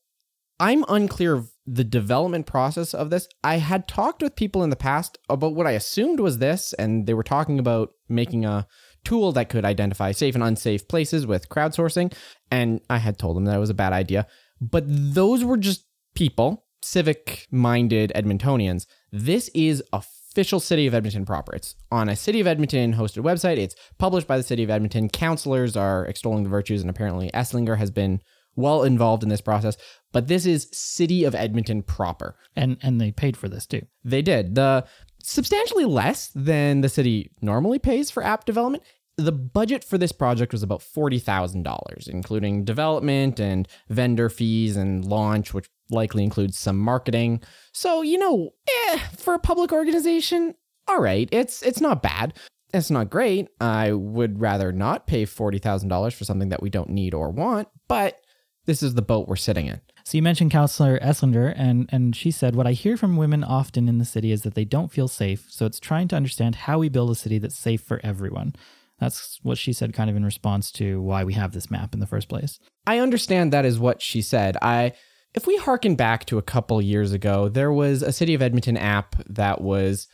I'm 0.59 0.85
unclear 0.89 1.35
of 1.35 1.51
the 1.67 1.85
development 1.85 2.47
process 2.47 2.95
of 2.95 3.11
this. 3.11 3.29
I 3.43 3.59
had 3.59 3.89
talked 3.89 4.23
with 4.23 4.37
people 4.37 4.63
in 4.63 4.71
the 4.71 4.77
past 4.77 5.19
about 5.29 5.55
what 5.55 5.67
I 5.67 5.73
assumed 5.73 6.21
was 6.21 6.39
this, 6.39 6.73
and 6.75 7.07
they 7.07 7.15
were 7.15 7.23
talking 7.23 7.59
about 7.59 7.91
making 8.09 8.45
a 8.45 8.67
tool 9.05 9.33
that 9.33 9.49
could 9.49 9.65
identify 9.65 10.13
safe 10.13 10.35
and 10.35 10.45
unsafe 10.45 10.89
places 10.89 11.27
with 11.27 11.49
crowdsourcing. 11.49 12.13
And 12.51 12.81
I 12.91 12.99
had 12.99 13.19
told 13.19 13.37
them 13.37 13.45
that 13.45 13.57
it 13.57 13.61
was 13.61 13.71
a 13.71 13.75
bad 13.75 13.93
idea. 13.93 14.27
But 14.61 14.85
those 14.87 15.45
were 15.45 15.57
just 15.57 15.87
people, 16.15 16.67
civic 16.83 17.47
minded 17.51 18.13
Edmontonians. 18.15 18.87
This 19.13 19.49
is 19.55 19.83
official 20.35 20.59
City 20.59 20.89
of 20.89 20.95
Edmonton 20.95 21.25
proper. 21.25 21.55
It's 21.55 21.77
on 21.93 22.09
a 22.09 22.17
City 22.17 22.41
of 22.41 22.49
Edmonton 22.49 22.95
hosted 22.95 23.23
website. 23.23 23.57
It's 23.57 23.77
published 23.99 24.27
by 24.27 24.37
the 24.37 24.43
City 24.43 24.65
of 24.65 24.71
Edmonton. 24.71 25.09
Councillors 25.09 25.77
are 25.77 26.05
extolling 26.07 26.43
the 26.43 26.49
virtues, 26.51 26.81
and 26.81 26.91
apparently 26.91 27.31
Esslinger 27.31 27.79
has 27.79 27.93
been 27.93 28.21
well 28.57 28.83
involved 28.83 29.23
in 29.23 29.29
this 29.29 29.41
process. 29.41 29.77
But 30.13 30.27
this 30.27 30.45
is 30.45 30.69
City 30.73 31.23
of 31.23 31.37
Edmonton 31.37 31.83
proper. 31.83 32.35
And 32.57 32.79
and 32.83 33.01
they 33.01 33.13
paid 33.13 33.37
for 33.37 33.49
this 33.49 33.65
too. 33.65 33.87
They 34.03 34.23
did. 34.23 34.57
The 34.57 34.85
substantially 35.23 35.85
less 35.85 36.31
than 36.35 36.81
the 36.81 36.89
city 36.89 37.31
normally 37.41 37.79
pays 37.79 38.11
for 38.11 38.25
app 38.25 38.45
development. 38.45 38.83
The 39.17 39.33
budget 39.33 39.85
for 39.85 39.97
this 39.97 40.11
project 40.11 40.53
was 40.53 40.65
about 40.65 40.81
$40,000, 40.81 42.09
including 42.09 42.65
development 42.65 43.39
and 43.39 43.69
vendor 43.89 44.29
fees 44.29 44.77
and 44.77 45.05
launch, 45.05 45.55
which 45.55 45.69
likely 45.91 46.23
includes 46.23 46.58
some 46.58 46.79
marketing. 46.79 47.43
So, 47.73 48.03
you 48.03 48.19
know, 48.19 48.51
eh, 48.89 48.99
for 49.17 49.35
a 49.35 49.39
public 49.39 49.73
organization, 49.73 50.55
all 50.89 51.01
right, 51.01 51.29
it's 51.32 51.63
it's 51.63 51.81
not 51.81 52.03
bad. 52.03 52.35
It's 52.73 52.91
not 52.91 53.11
great. 53.11 53.49
I 53.61 53.93
would 53.93 54.41
rather 54.41 54.73
not 54.73 55.06
pay 55.06 55.25
$40,000 55.25 56.13
for 56.13 56.25
something 56.25 56.49
that 56.49 56.61
we 56.61 56.70
don't 56.70 56.91
need 56.91 57.15
or 57.15 57.31
want, 57.31 57.69
but 57.87 58.19
this 58.67 58.82
is 58.82 58.94
the 58.94 59.03
boat 59.03 59.29
we're 59.29 59.37
sitting 59.37 59.67
in. 59.67 59.81
So 60.05 60.19
you 60.19 60.23
mentioned 60.23 60.51
Councillor 60.51 60.99
Esslinger, 60.99 61.55
and 61.56 61.89
and 61.91 62.15
she 62.15 62.31
said, 62.31 62.55
"What 62.55 62.67
I 62.67 62.73
hear 62.73 62.97
from 62.97 63.17
women 63.17 63.43
often 63.43 63.89
in 63.89 63.99
the 63.99 64.05
city 64.05 64.32
is 64.32 64.43
that 64.43 64.55
they 64.55 64.65
don't 64.65 64.93
feel 64.93 65.08
safe. 65.08 65.47
So 65.49 65.65
it's 65.65 65.81
trying 65.81 66.08
to 66.08 66.17
understand 66.17 66.56
how 66.56 66.79
we 66.79 66.91
build 66.91 67.11
a 67.11 67.15
city 67.15 67.39
that's 67.39 67.56
safe 67.56 67.81
for 67.81 68.01
everyone." 68.05 68.55
That's 69.01 69.41
what 69.43 69.58
she 69.58 69.73
said, 69.73 69.93
kind 69.93 70.11
of 70.11 70.17
in 70.17 70.25
response 70.25 70.70
to 70.73 71.01
why 71.01 71.25
we 71.25 71.35
have 71.35 71.53
this 71.53 71.70
map 71.70 71.94
in 71.94 72.01
the 72.01 72.06
first 72.06 72.29
place. 72.29 72.61
I 72.87 72.99
understand 72.99 73.53
that 73.53 73.65
is 73.65 73.79
what 73.79 74.01
she 74.01 74.23
said. 74.23 74.56
I 74.63 74.93
if 75.34 75.46
we 75.46 75.56
harken 75.56 75.96
back 75.96 76.24
to 76.26 76.38
a 76.38 76.43
couple 76.43 76.81
years 76.81 77.12
ago, 77.12 77.48
there 77.48 77.72
was 77.72 78.03
a 78.03 78.12
City 78.12 78.34
of 78.34 78.43
Edmonton 78.43 78.76
app 78.76 79.17
that 79.29 79.60
was 79.60 80.06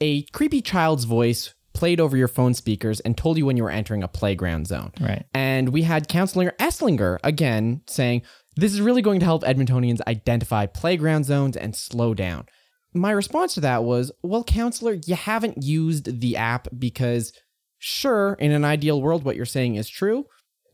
a 0.00 0.22
creepy 0.32 0.62
child's 0.62 1.04
voice 1.04 1.54
played 1.74 2.00
over 2.00 2.16
your 2.16 2.28
phone 2.28 2.54
speakers 2.54 3.00
and 3.00 3.16
told 3.16 3.36
you 3.36 3.46
when 3.46 3.56
you 3.56 3.62
were 3.62 3.70
entering 3.70 4.02
a 4.02 4.08
playground 4.08 4.66
zone. 4.66 4.92
Right. 5.00 5.24
And 5.34 5.70
we 5.70 5.82
had 5.82 6.08
Councillor 6.08 6.54
Esslinger 6.58 7.18
again 7.22 7.82
saying, 7.86 8.22
This 8.56 8.72
is 8.72 8.80
really 8.80 9.02
going 9.02 9.20
to 9.20 9.26
help 9.26 9.42
Edmontonians 9.44 10.00
identify 10.06 10.66
playground 10.66 11.24
zones 11.24 11.56
and 11.56 11.76
slow 11.76 12.14
down. 12.14 12.46
My 12.94 13.10
response 13.10 13.54
to 13.54 13.60
that 13.60 13.84
was, 13.84 14.10
Well, 14.22 14.44
Councillor, 14.44 14.98
you 15.06 15.14
haven't 15.14 15.62
used 15.62 16.20
the 16.20 16.36
app 16.36 16.68
because, 16.78 17.32
sure, 17.78 18.34
in 18.34 18.52
an 18.52 18.64
ideal 18.64 19.00
world, 19.00 19.24
what 19.24 19.36
you're 19.36 19.44
saying 19.44 19.76
is 19.76 19.88
true. 19.88 20.24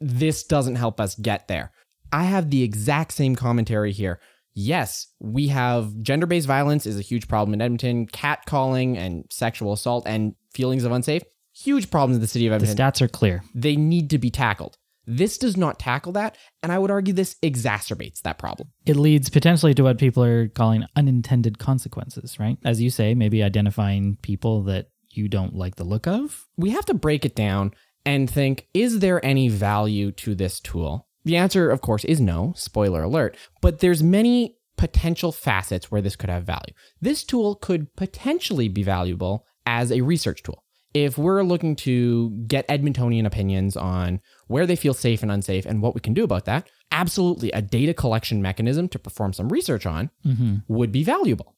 This 0.00 0.44
doesn't 0.44 0.76
help 0.76 1.00
us 1.00 1.16
get 1.16 1.48
there. 1.48 1.72
I 2.12 2.24
have 2.24 2.50
the 2.50 2.62
exact 2.62 3.12
same 3.12 3.36
commentary 3.36 3.92
here. 3.92 4.20
Yes, 4.54 5.06
we 5.20 5.48
have 5.48 6.00
gender 6.02 6.26
based 6.26 6.46
violence 6.46 6.86
is 6.86 6.98
a 6.98 7.02
huge 7.02 7.28
problem 7.28 7.54
in 7.54 7.60
Edmonton, 7.60 8.06
catcalling 8.06 8.96
and 8.96 9.24
sexual 9.30 9.72
assault 9.72 10.04
and 10.06 10.34
feelings 10.52 10.84
of 10.84 10.92
unsafe, 10.92 11.22
huge 11.54 11.90
problems 11.90 12.16
in 12.16 12.20
the 12.20 12.26
city 12.26 12.46
of 12.46 12.52
Edmonton. 12.52 12.76
The 12.76 12.82
stats 12.82 13.00
are 13.00 13.08
clear. 13.08 13.42
they 13.54 13.76
need 13.76 14.10
to 14.10 14.18
be 14.18 14.30
tackled. 14.30 14.76
This 15.06 15.38
does 15.38 15.56
not 15.56 15.78
tackle 15.78 16.12
that, 16.12 16.36
and 16.62 16.70
I 16.70 16.78
would 16.78 16.90
argue 16.90 17.14
this 17.14 17.36
exacerbates 17.42 18.20
that 18.22 18.36
problem. 18.36 18.68
It 18.84 18.96
leads 18.96 19.30
potentially 19.30 19.72
to 19.74 19.82
what 19.82 19.96
people 19.96 20.22
are 20.22 20.48
calling 20.48 20.84
unintended 20.96 21.58
consequences, 21.58 22.38
right? 22.38 22.58
As 22.62 22.82
you 22.82 22.90
say, 22.90 23.14
maybe 23.14 23.42
identifying 23.42 24.18
people 24.20 24.64
that 24.64 24.90
you 25.08 25.26
don't 25.28 25.54
like 25.54 25.76
the 25.76 25.84
look 25.84 26.06
of. 26.06 26.46
We 26.58 26.70
have 26.70 26.84
to 26.86 26.94
break 26.94 27.24
it 27.24 27.34
down 27.34 27.72
and 28.04 28.28
think 28.30 28.68
is 28.74 28.98
there 28.98 29.24
any 29.24 29.48
value 29.48 30.12
to 30.12 30.34
this 30.34 30.60
tool? 30.60 31.07
The 31.24 31.36
answer, 31.36 31.70
of 31.70 31.80
course, 31.80 32.04
is 32.04 32.20
no, 32.20 32.52
spoiler 32.56 33.02
alert, 33.02 33.36
but 33.60 33.80
there's 33.80 34.02
many 34.02 34.56
potential 34.76 35.32
facets 35.32 35.90
where 35.90 36.00
this 36.00 36.16
could 36.16 36.30
have 36.30 36.44
value. 36.44 36.72
This 37.00 37.24
tool 37.24 37.56
could 37.56 37.94
potentially 37.96 38.68
be 38.68 38.82
valuable 38.82 39.44
as 39.66 39.90
a 39.90 40.00
research 40.00 40.42
tool. 40.42 40.64
If 40.94 41.18
we're 41.18 41.42
looking 41.42 41.76
to 41.76 42.30
get 42.46 42.66
Edmontonian 42.68 43.26
opinions 43.26 43.76
on 43.76 44.20
where 44.46 44.66
they 44.66 44.76
feel 44.76 44.94
safe 44.94 45.22
and 45.22 45.30
unsafe 45.30 45.66
and 45.66 45.82
what 45.82 45.94
we 45.94 46.00
can 46.00 46.14
do 46.14 46.24
about 46.24 46.46
that, 46.46 46.70
absolutely 46.90 47.50
a 47.52 47.60
data 47.60 47.92
collection 47.92 48.40
mechanism 48.40 48.88
to 48.88 48.98
perform 48.98 49.34
some 49.34 49.50
research 49.50 49.84
on 49.84 50.10
mm-hmm. 50.24 50.56
would 50.68 50.90
be 50.90 51.04
valuable. 51.04 51.57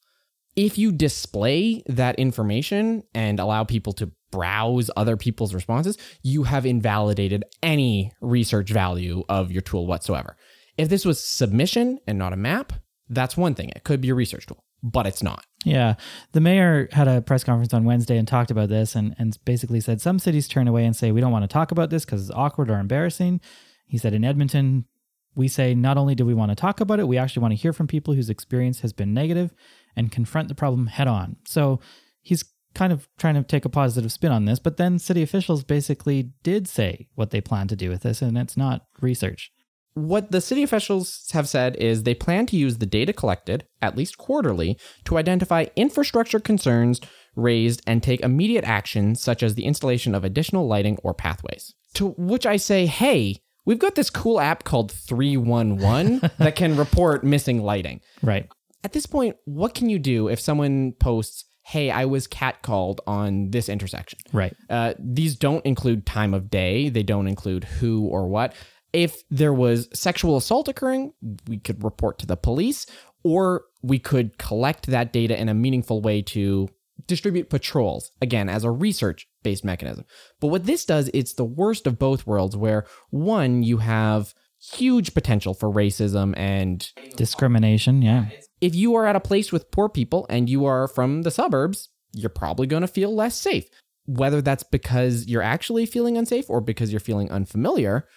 If 0.56 0.78
you 0.78 0.92
display 0.92 1.82
that 1.86 2.18
information 2.18 3.04
and 3.14 3.38
allow 3.38 3.64
people 3.64 3.92
to 3.94 4.10
browse 4.30 4.90
other 4.96 5.16
people's 5.16 5.54
responses, 5.54 5.96
you 6.22 6.44
have 6.44 6.66
invalidated 6.66 7.44
any 7.62 8.12
research 8.20 8.70
value 8.70 9.24
of 9.28 9.50
your 9.50 9.62
tool 9.62 9.86
whatsoever. 9.86 10.36
If 10.76 10.88
this 10.88 11.04
was 11.04 11.22
submission 11.22 11.98
and 12.06 12.18
not 12.18 12.32
a 12.32 12.36
map, 12.36 12.72
that's 13.08 13.36
one 13.36 13.54
thing. 13.54 13.70
It 13.74 13.84
could 13.84 14.00
be 14.00 14.10
a 14.10 14.14
research 14.14 14.46
tool, 14.46 14.64
but 14.82 15.06
it's 15.06 15.22
not. 15.22 15.44
Yeah. 15.64 15.94
The 16.32 16.40
mayor 16.40 16.88
had 16.92 17.08
a 17.08 17.20
press 17.20 17.44
conference 17.44 17.74
on 17.74 17.84
Wednesday 17.84 18.16
and 18.16 18.26
talked 18.26 18.50
about 18.50 18.68
this 18.68 18.94
and, 18.94 19.14
and 19.18 19.36
basically 19.44 19.80
said 19.80 20.00
some 20.00 20.18
cities 20.18 20.48
turn 20.48 20.68
away 20.68 20.84
and 20.84 20.94
say, 20.96 21.12
we 21.12 21.20
don't 21.20 21.32
want 21.32 21.42
to 21.42 21.48
talk 21.48 21.70
about 21.70 21.90
this 21.90 22.04
because 22.04 22.22
it's 22.22 22.36
awkward 22.36 22.70
or 22.70 22.78
embarrassing. 22.78 23.40
He 23.86 23.98
said 23.98 24.14
in 24.14 24.24
Edmonton, 24.24 24.86
we 25.34 25.48
say 25.48 25.74
not 25.74 25.96
only 25.96 26.14
do 26.14 26.24
we 26.24 26.34
want 26.34 26.50
to 26.50 26.56
talk 26.56 26.80
about 26.80 27.00
it, 27.00 27.08
we 27.08 27.18
actually 27.18 27.42
want 27.42 27.52
to 27.52 27.60
hear 27.60 27.72
from 27.72 27.86
people 27.86 28.14
whose 28.14 28.30
experience 28.30 28.80
has 28.80 28.92
been 28.92 29.12
negative 29.12 29.52
and 30.00 30.10
confront 30.10 30.48
the 30.48 30.54
problem 30.54 30.88
head 30.88 31.06
on. 31.06 31.36
So 31.44 31.78
he's 32.22 32.44
kind 32.74 32.92
of 32.92 33.08
trying 33.18 33.34
to 33.34 33.42
take 33.42 33.64
a 33.64 33.68
positive 33.68 34.10
spin 34.10 34.32
on 34.32 34.46
this, 34.46 34.58
but 34.58 34.76
then 34.78 34.98
city 34.98 35.22
officials 35.22 35.62
basically 35.62 36.32
did 36.42 36.66
say 36.66 37.08
what 37.14 37.30
they 37.30 37.40
plan 37.40 37.68
to 37.68 37.76
do 37.76 37.90
with 37.90 38.02
this, 38.02 38.22
and 38.22 38.36
it's 38.38 38.56
not 38.56 38.86
research. 39.00 39.52
What 39.94 40.30
the 40.30 40.40
city 40.40 40.62
officials 40.62 41.28
have 41.32 41.48
said 41.48 41.76
is 41.76 42.02
they 42.02 42.14
plan 42.14 42.46
to 42.46 42.56
use 42.56 42.78
the 42.78 42.86
data 42.86 43.12
collected, 43.12 43.66
at 43.82 43.96
least 43.96 44.18
quarterly, 44.18 44.78
to 45.04 45.18
identify 45.18 45.66
infrastructure 45.76 46.40
concerns 46.40 47.00
raised 47.36 47.82
and 47.86 48.02
take 48.02 48.20
immediate 48.20 48.64
action, 48.64 49.14
such 49.14 49.42
as 49.42 49.54
the 49.56 49.64
installation 49.64 50.14
of 50.14 50.24
additional 50.24 50.66
lighting 50.66 50.96
or 51.02 51.12
pathways. 51.12 51.74
To 51.94 52.10
which 52.16 52.46
I 52.46 52.56
say, 52.56 52.86
hey, 52.86 53.40
we've 53.66 53.80
got 53.80 53.96
this 53.96 54.10
cool 54.10 54.40
app 54.40 54.62
called 54.62 54.92
311 54.92 56.30
that 56.38 56.56
can 56.56 56.76
report 56.76 57.24
missing 57.24 57.60
lighting. 57.62 58.00
Right. 58.22 58.48
At 58.82 58.92
this 58.92 59.06
point, 59.06 59.36
what 59.44 59.74
can 59.74 59.88
you 59.88 59.98
do 59.98 60.28
if 60.28 60.40
someone 60.40 60.92
posts, 60.92 61.44
hey, 61.62 61.90
I 61.90 62.06
was 62.06 62.26
catcalled 62.26 62.98
on 63.06 63.50
this 63.50 63.68
intersection? 63.68 64.18
Right. 64.32 64.56
Uh, 64.68 64.94
these 64.98 65.36
don't 65.36 65.64
include 65.66 66.06
time 66.06 66.34
of 66.34 66.50
day. 66.50 66.88
They 66.88 67.02
don't 67.02 67.28
include 67.28 67.64
who 67.64 68.06
or 68.06 68.28
what. 68.28 68.54
If 68.92 69.22
there 69.30 69.52
was 69.52 69.88
sexual 69.92 70.36
assault 70.36 70.68
occurring, 70.68 71.12
we 71.46 71.58
could 71.58 71.84
report 71.84 72.18
to 72.20 72.26
the 72.26 72.36
police, 72.36 72.86
or 73.22 73.64
we 73.82 73.98
could 73.98 74.38
collect 74.38 74.86
that 74.86 75.12
data 75.12 75.38
in 75.38 75.48
a 75.48 75.54
meaningful 75.54 76.00
way 76.00 76.22
to 76.22 76.68
distribute 77.06 77.50
patrols, 77.50 78.12
again, 78.20 78.48
as 78.48 78.64
a 78.64 78.70
research 78.70 79.28
based 79.42 79.64
mechanism. 79.64 80.04
But 80.40 80.48
what 80.48 80.64
this 80.64 80.84
does, 80.84 81.10
it's 81.14 81.34
the 81.34 81.44
worst 81.44 81.86
of 81.86 81.98
both 81.98 82.26
worlds, 82.26 82.56
where 82.56 82.86
one, 83.10 83.62
you 83.62 83.78
have 83.78 84.34
huge 84.60 85.14
potential 85.14 85.54
for 85.54 85.70
racism 85.70 86.34
and 86.36 86.86
Discrimination. 87.16 88.02
Yeah. 88.02 88.26
If 88.60 88.74
you 88.74 88.94
are 88.94 89.06
at 89.06 89.16
a 89.16 89.20
place 89.20 89.52
with 89.52 89.70
poor 89.70 89.88
people 89.88 90.26
and 90.28 90.48
you 90.48 90.64
are 90.64 90.86
from 90.86 91.22
the 91.22 91.30
suburbs, 91.30 91.88
you're 92.12 92.28
probably 92.30 92.66
going 92.66 92.82
to 92.82 92.88
feel 92.88 93.14
less 93.14 93.36
safe. 93.36 93.68
Whether 94.06 94.42
that's 94.42 94.62
because 94.62 95.26
you're 95.26 95.42
actually 95.42 95.86
feeling 95.86 96.16
unsafe 96.16 96.50
or 96.50 96.60
because 96.60 96.90
you're 96.92 97.00
feeling 97.00 97.30
unfamiliar, 97.30 98.08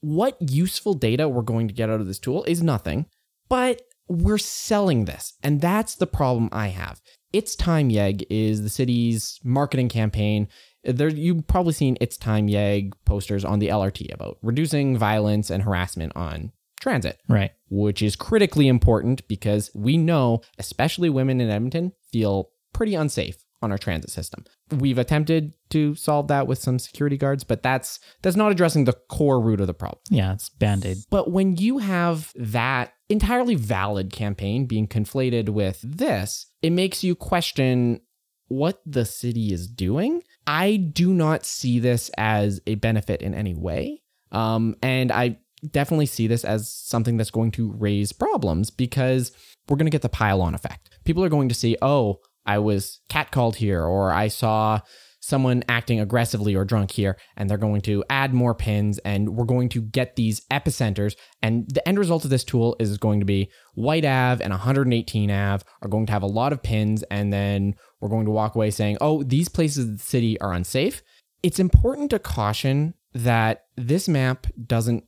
what 0.00 0.36
useful 0.40 0.94
data 0.94 1.28
we're 1.28 1.42
going 1.42 1.68
to 1.68 1.74
get 1.74 1.90
out 1.90 2.00
of 2.00 2.06
this 2.06 2.18
tool 2.18 2.44
is 2.44 2.62
nothing, 2.62 3.06
but 3.48 3.82
we're 4.08 4.38
selling 4.38 5.04
this. 5.04 5.34
And 5.42 5.60
that's 5.60 5.94
the 5.94 6.06
problem 6.06 6.48
I 6.52 6.68
have. 6.68 7.00
It's 7.32 7.56
Time 7.56 7.88
Yeg 7.90 8.24
is 8.28 8.62
the 8.62 8.68
city's 8.68 9.40
marketing 9.42 9.88
campaign. 9.88 10.48
There, 10.84 11.08
you've 11.08 11.46
probably 11.46 11.72
seen 11.72 11.96
It's 12.00 12.16
Time 12.16 12.48
Yeg 12.48 12.94
posters 13.04 13.44
on 13.44 13.58
the 13.58 13.68
LRT 13.68 14.12
about 14.12 14.38
reducing 14.42 14.98
violence 14.98 15.50
and 15.50 15.62
harassment 15.62 16.12
on 16.14 16.52
transit 16.82 17.18
Right. 17.28 17.52
which 17.70 18.02
is 18.02 18.16
critically 18.16 18.68
important 18.68 19.26
because 19.28 19.70
we 19.74 19.96
know, 19.96 20.42
especially 20.58 21.08
women 21.08 21.40
in 21.40 21.48
Edmonton, 21.48 21.92
feel 22.12 22.50
pretty 22.74 22.94
unsafe 22.94 23.36
on 23.62 23.70
our 23.70 23.78
transit 23.78 24.10
system. 24.10 24.44
We've 24.72 24.98
attempted 24.98 25.54
to 25.70 25.94
solve 25.94 26.26
that 26.28 26.48
with 26.48 26.58
some 26.58 26.80
security 26.80 27.16
guards, 27.16 27.44
but 27.44 27.62
that's 27.62 28.00
that's 28.22 28.34
not 28.36 28.50
addressing 28.50 28.84
the 28.84 28.94
core 29.08 29.40
root 29.40 29.60
of 29.60 29.68
the 29.68 29.74
problem. 29.74 30.00
Yeah. 30.10 30.32
It's 30.32 30.48
band 30.48 30.84
aid. 30.84 30.96
But 31.10 31.30
when 31.30 31.56
you 31.56 31.78
have 31.78 32.32
that 32.34 32.92
entirely 33.08 33.54
valid 33.54 34.10
campaign 34.12 34.66
being 34.66 34.88
conflated 34.88 35.50
with 35.50 35.80
this, 35.84 36.46
it 36.60 36.70
makes 36.70 37.04
you 37.04 37.14
question 37.14 38.00
what 38.48 38.80
the 38.84 39.04
city 39.04 39.52
is 39.52 39.68
doing. 39.68 40.22
I 40.46 40.76
do 40.76 41.14
not 41.14 41.46
see 41.46 41.78
this 41.78 42.10
as 42.18 42.60
a 42.66 42.74
benefit 42.74 43.22
in 43.22 43.32
any 43.32 43.54
way. 43.54 44.02
Um, 44.32 44.74
and 44.82 45.12
I 45.12 45.38
definitely 45.70 46.06
see 46.06 46.26
this 46.26 46.44
as 46.44 46.72
something 46.72 47.16
that's 47.16 47.30
going 47.30 47.50
to 47.52 47.72
raise 47.72 48.12
problems 48.12 48.70
because 48.70 49.32
we're 49.68 49.76
going 49.76 49.86
to 49.86 49.90
get 49.90 50.02
the 50.02 50.08
pile 50.08 50.42
on 50.42 50.54
effect. 50.54 50.90
People 51.04 51.24
are 51.24 51.28
going 51.28 51.48
to 51.48 51.54
see, 51.54 51.76
oh, 51.82 52.20
I 52.44 52.58
was 52.58 53.00
catcalled 53.08 53.56
here, 53.56 53.84
or 53.84 54.12
I 54.12 54.28
saw 54.28 54.80
someone 55.20 55.62
acting 55.68 56.00
aggressively 56.00 56.56
or 56.56 56.64
drunk 56.64 56.90
here, 56.90 57.16
and 57.36 57.48
they're 57.48 57.56
going 57.56 57.80
to 57.82 58.02
add 58.10 58.34
more 58.34 58.54
pins, 58.54 58.98
and 58.98 59.36
we're 59.36 59.44
going 59.44 59.68
to 59.68 59.80
get 59.80 60.16
these 60.16 60.44
epicenters. 60.50 61.14
And 61.40 61.68
the 61.72 61.86
end 61.88 61.98
result 61.98 62.24
of 62.24 62.30
this 62.30 62.42
tool 62.42 62.74
is 62.80 62.98
going 62.98 63.20
to 63.20 63.26
be 63.26 63.48
White 63.74 64.04
Ave 64.04 64.42
and 64.42 64.50
118 64.50 65.30
Ave 65.30 65.64
are 65.80 65.88
going 65.88 66.06
to 66.06 66.12
have 66.12 66.24
a 66.24 66.26
lot 66.26 66.52
of 66.52 66.62
pins, 66.62 67.04
and 67.04 67.32
then 67.32 67.76
we're 68.00 68.08
going 68.08 68.26
to 68.26 68.32
walk 68.32 68.56
away 68.56 68.72
saying, 68.72 68.98
oh, 69.00 69.22
these 69.22 69.48
places 69.48 69.84
of 69.84 69.98
the 69.98 70.04
city 70.04 70.40
are 70.40 70.52
unsafe. 70.52 71.02
It's 71.44 71.60
important 71.60 72.10
to 72.10 72.18
caution 72.18 72.94
that 73.14 73.66
this 73.76 74.08
map 74.08 74.48
doesn't 74.66 75.04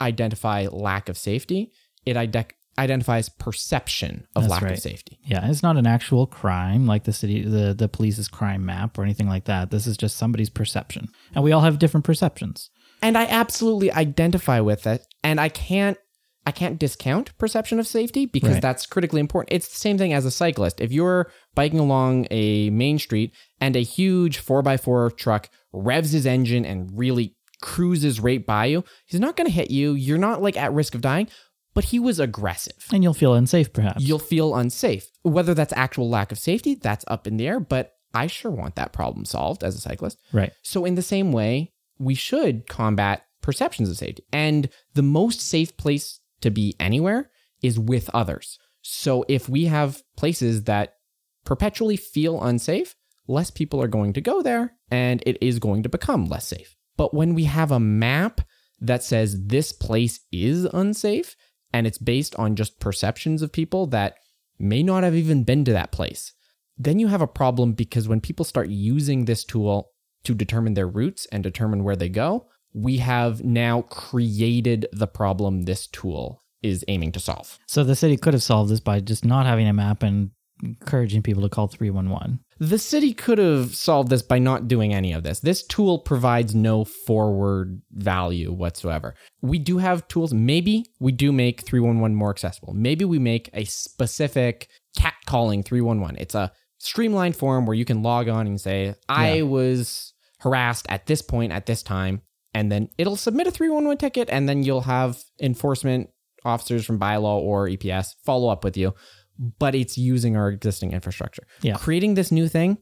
identify 0.00 0.66
lack 0.70 1.08
of 1.08 1.16
safety, 1.18 1.72
it 2.06 2.16
ide- 2.16 2.52
identifies 2.78 3.28
perception 3.28 4.26
of 4.34 4.42
That's 4.42 4.50
lack 4.50 4.62
right. 4.62 4.72
of 4.72 4.78
safety. 4.80 5.18
Yeah, 5.24 5.48
it's 5.48 5.62
not 5.62 5.76
an 5.76 5.86
actual 5.86 6.26
crime 6.26 6.86
like 6.86 7.04
the 7.04 7.12
city, 7.12 7.42
the 7.42 7.72
the 7.74 7.88
police's 7.88 8.28
crime 8.28 8.64
map 8.66 8.98
or 8.98 9.02
anything 9.04 9.28
like 9.28 9.44
that. 9.44 9.70
This 9.70 9.86
is 9.86 9.96
just 9.96 10.16
somebody's 10.16 10.50
perception, 10.50 11.08
and 11.34 11.44
we 11.44 11.52
all 11.52 11.60
have 11.62 11.78
different 11.78 12.04
perceptions. 12.04 12.70
and 13.02 13.18
I 13.18 13.26
absolutely 13.26 13.92
identify 13.92 14.60
with 14.60 14.86
it 14.86 15.04
and 15.22 15.38
I 15.40 15.48
can't 15.50 15.98
I 16.46 16.52
can't 16.52 16.78
discount 16.78 17.36
perception 17.38 17.78
of 17.78 17.86
safety 17.86 18.26
because 18.26 18.52
Right. 18.54 18.62
that's 18.62 18.86
critically 18.86 19.20
important. 19.20 19.52
It's 19.56 19.68
the 19.68 19.78
same 19.78 19.96
thing 19.98 20.12
as 20.12 20.24
a 20.26 20.30
cyclist. 20.30 20.80
If 20.80 20.92
you're 20.92 21.30
biking 21.54 21.78
along 21.80 22.26
a 22.30 22.70
main 22.70 22.98
street 22.98 23.32
and 23.60 23.76
a 23.76 23.80
huge 23.82 24.38
4x4 24.38 25.16
truck 25.16 25.48
revs 25.72 26.12
his 26.12 26.26
engine 26.26 26.64
and 26.66 26.90
really 26.94 27.34
cruises 27.64 28.20
right 28.20 28.44
by 28.44 28.66
you, 28.66 28.84
he's 29.06 29.20
not 29.20 29.36
going 29.36 29.46
to 29.46 29.52
hit 29.52 29.70
you. 29.70 29.94
You're 29.94 30.18
not 30.18 30.42
like 30.42 30.56
at 30.56 30.74
risk 30.74 30.94
of 30.94 31.00
dying, 31.00 31.28
but 31.72 31.84
he 31.84 31.98
was 31.98 32.20
aggressive. 32.20 32.86
And 32.92 33.02
you'll 33.02 33.14
feel 33.14 33.32
unsafe, 33.32 33.72
perhaps. 33.72 34.02
You'll 34.02 34.18
feel 34.18 34.54
unsafe. 34.54 35.08
Whether 35.22 35.54
that's 35.54 35.72
actual 35.72 36.10
lack 36.10 36.30
of 36.30 36.38
safety, 36.38 36.74
that's 36.74 37.06
up 37.08 37.26
in 37.26 37.38
the 37.38 37.48
air, 37.48 37.58
but 37.58 37.94
I 38.12 38.26
sure 38.26 38.50
want 38.50 38.76
that 38.76 38.92
problem 38.92 39.24
solved 39.24 39.64
as 39.64 39.74
a 39.74 39.80
cyclist. 39.80 40.18
right. 40.32 40.52
So, 40.62 40.84
in 40.84 40.94
the 40.94 41.02
same 41.02 41.32
way, 41.32 41.72
we 41.98 42.14
should 42.14 42.68
combat 42.68 43.24
perceptions 43.40 43.88
of 43.88 43.96
safety. 43.96 44.24
And 44.30 44.68
the 44.92 45.02
most 45.02 45.40
safe 45.40 45.76
place 45.76 46.20
to 46.42 46.50
be 46.50 46.76
anywhere 46.78 47.30
is 47.62 47.78
with 47.78 48.10
others. 48.12 48.58
So, 48.82 49.24
if 49.26 49.48
we 49.48 49.64
have 49.64 50.02
places 50.18 50.64
that 50.64 50.96
perpetually 51.44 51.96
feel 51.96 52.42
unsafe, 52.42 52.94
less 53.26 53.50
people 53.50 53.80
are 53.82 53.88
going 53.88 54.12
to 54.12 54.20
go 54.20 54.42
there 54.42 54.74
and 54.90 55.22
it 55.26 55.38
is 55.40 55.58
going 55.58 55.82
to 55.82 55.88
become 55.88 56.26
less 56.26 56.46
safe. 56.46 56.76
But 56.96 57.14
when 57.14 57.34
we 57.34 57.44
have 57.44 57.70
a 57.70 57.80
map 57.80 58.40
that 58.80 59.02
says 59.02 59.46
this 59.46 59.72
place 59.72 60.20
is 60.30 60.64
unsafe 60.64 61.36
and 61.72 61.86
it's 61.86 61.98
based 61.98 62.34
on 62.36 62.56
just 62.56 62.78
perceptions 62.78 63.42
of 63.42 63.52
people 63.52 63.86
that 63.88 64.16
may 64.58 64.82
not 64.82 65.02
have 65.02 65.14
even 65.14 65.44
been 65.44 65.64
to 65.64 65.72
that 65.72 65.92
place, 65.92 66.32
then 66.76 66.98
you 66.98 67.08
have 67.08 67.22
a 67.22 67.26
problem 67.26 67.72
because 67.72 68.08
when 68.08 68.20
people 68.20 68.44
start 68.44 68.68
using 68.68 69.24
this 69.24 69.44
tool 69.44 69.90
to 70.24 70.34
determine 70.34 70.74
their 70.74 70.88
routes 70.88 71.26
and 71.32 71.42
determine 71.42 71.84
where 71.84 71.96
they 71.96 72.08
go, 72.08 72.46
we 72.72 72.98
have 72.98 73.44
now 73.44 73.82
created 73.82 74.86
the 74.92 75.06
problem 75.06 75.62
this 75.62 75.86
tool 75.86 76.42
is 76.62 76.84
aiming 76.88 77.12
to 77.12 77.20
solve. 77.20 77.58
So 77.66 77.84
the 77.84 77.94
city 77.94 78.16
could 78.16 78.34
have 78.34 78.42
solved 78.42 78.70
this 78.70 78.80
by 78.80 79.00
just 79.00 79.24
not 79.24 79.46
having 79.46 79.68
a 79.68 79.72
map 79.72 80.02
and 80.02 80.30
encouraging 80.62 81.22
people 81.22 81.42
to 81.42 81.48
call 81.48 81.66
311. 81.68 82.38
The 82.60 82.78
city 82.78 83.12
could 83.12 83.38
have 83.38 83.74
solved 83.74 84.10
this 84.10 84.22
by 84.22 84.38
not 84.38 84.68
doing 84.68 84.94
any 84.94 85.12
of 85.12 85.22
this. 85.24 85.40
This 85.40 85.66
tool 85.66 85.98
provides 85.98 86.54
no 86.54 86.84
forward 86.84 87.82
value 87.92 88.52
whatsoever. 88.52 89.14
We 89.42 89.58
do 89.58 89.78
have 89.78 90.06
tools. 90.08 90.32
Maybe 90.32 90.84
we 91.00 91.12
do 91.12 91.32
make 91.32 91.62
311 91.62 92.14
more 92.16 92.30
accessible. 92.30 92.72
Maybe 92.74 93.04
we 93.04 93.18
make 93.18 93.50
a 93.52 93.64
specific 93.64 94.68
cat 94.96 95.14
calling 95.26 95.62
311. 95.62 96.16
It's 96.20 96.34
a 96.34 96.52
streamlined 96.78 97.36
form 97.36 97.66
where 97.66 97.74
you 97.74 97.84
can 97.84 98.02
log 98.02 98.28
on 98.28 98.46
and 98.46 98.60
say, 98.60 98.94
I 99.08 99.34
Yeah. 99.36 99.42
was 99.42 100.12
harassed 100.40 100.86
at 100.88 101.06
this 101.06 101.22
point 101.22 101.52
at 101.52 101.66
this 101.66 101.82
time. 101.82 102.20
And 102.52 102.70
then 102.70 102.88
it'll 102.98 103.16
submit 103.16 103.48
a 103.48 103.50
311 103.50 103.98
ticket 103.98 104.28
and 104.30 104.48
then 104.48 104.62
you'll 104.62 104.82
have 104.82 105.18
enforcement 105.40 106.10
officers 106.44 106.84
from 106.84 107.00
bylaw 107.00 107.38
or 107.40 107.66
EPS 107.68 108.14
follow 108.24 108.48
up 108.48 108.62
with 108.62 108.76
you, 108.76 108.92
but 109.38 109.74
it's 109.74 109.98
using 109.98 110.36
our 110.36 110.48
existing 110.48 110.92
infrastructure. 110.92 111.44
Yeah. 111.62 111.76
Creating 111.76 112.14
this 112.14 112.30
new 112.30 112.48
thing 112.48 112.78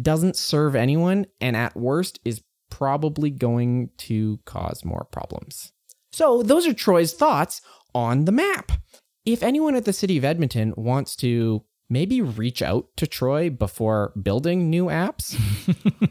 doesn't 0.00 0.36
serve 0.36 0.74
anyone 0.74 1.26
and 1.40 1.56
at 1.56 1.76
worst 1.76 2.18
is 2.24 2.42
probably 2.70 3.30
going 3.30 3.90
to 3.98 4.40
cause 4.44 4.84
more 4.84 5.06
problems. 5.12 5.72
So, 6.12 6.42
those 6.42 6.66
are 6.66 6.72
Troy's 6.74 7.12
thoughts 7.12 7.60
on 7.94 8.24
the 8.24 8.32
map. 8.32 8.72
If 9.24 9.42
anyone 9.42 9.74
at 9.74 9.84
the 9.84 9.92
city 9.92 10.16
of 10.16 10.24
Edmonton 10.24 10.74
wants 10.76 11.16
to 11.16 11.64
maybe 11.88 12.20
reach 12.20 12.62
out 12.62 12.88
to 12.96 13.06
Troy 13.06 13.50
before 13.50 14.12
building 14.20 14.70
new 14.70 14.86
apps, 14.86 15.38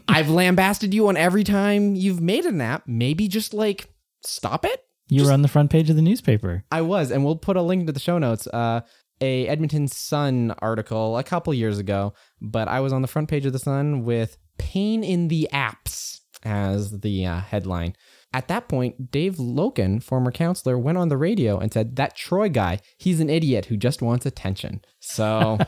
I've 0.08 0.28
lambasted 0.28 0.92
you 0.92 1.08
on 1.08 1.16
every 1.16 1.44
time 1.44 1.94
you've 1.94 2.20
made 2.20 2.44
an 2.44 2.60
app. 2.60 2.84
Maybe 2.86 3.28
just 3.28 3.54
like 3.54 3.88
stop 4.22 4.64
it. 4.64 4.84
You 5.08 5.24
were 5.24 5.32
on 5.32 5.42
the 5.42 5.48
front 5.48 5.70
page 5.70 5.90
of 5.90 5.96
the 5.96 6.02
newspaper. 6.02 6.64
I 6.70 6.80
was, 6.80 7.10
and 7.10 7.24
we'll 7.24 7.36
put 7.36 7.56
a 7.56 7.62
link 7.62 7.86
to 7.86 7.92
the 7.92 8.00
show 8.00 8.18
notes. 8.18 8.46
Uh, 8.46 8.80
a 9.20 9.46
Edmonton 9.48 9.88
Sun 9.88 10.54
article 10.58 11.18
a 11.18 11.24
couple 11.24 11.54
years 11.54 11.78
ago, 11.78 12.14
but 12.40 12.68
I 12.68 12.80
was 12.80 12.92
on 12.92 13.02
the 13.02 13.08
front 13.08 13.28
page 13.28 13.46
of 13.46 13.52
the 13.52 13.58
Sun 13.58 14.04
with 14.04 14.36
"Pain 14.58 15.02
in 15.04 15.28
the 15.28 15.48
Apps" 15.52 16.20
as 16.44 17.00
the 17.00 17.26
uh, 17.26 17.40
headline. 17.40 17.94
At 18.34 18.48
that 18.48 18.68
point, 18.68 19.12
Dave 19.12 19.36
Loken, 19.36 20.02
former 20.02 20.32
councillor, 20.32 20.76
went 20.76 20.98
on 20.98 21.08
the 21.08 21.16
radio 21.16 21.56
and 21.58 21.72
said, 21.72 21.94
That 21.94 22.16
Troy 22.16 22.48
guy, 22.48 22.80
he's 22.98 23.20
an 23.20 23.30
idiot 23.30 23.66
who 23.66 23.76
just 23.76 24.02
wants 24.02 24.26
attention. 24.26 24.82
So, 24.98 25.58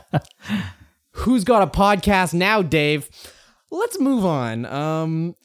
who's 1.12 1.44
got 1.44 1.62
a 1.62 1.68
podcast 1.68 2.34
now, 2.34 2.62
Dave? 2.62 3.08
Let's 3.70 4.00
move 4.00 4.24
on. 4.24 4.66
Um, 4.66 5.36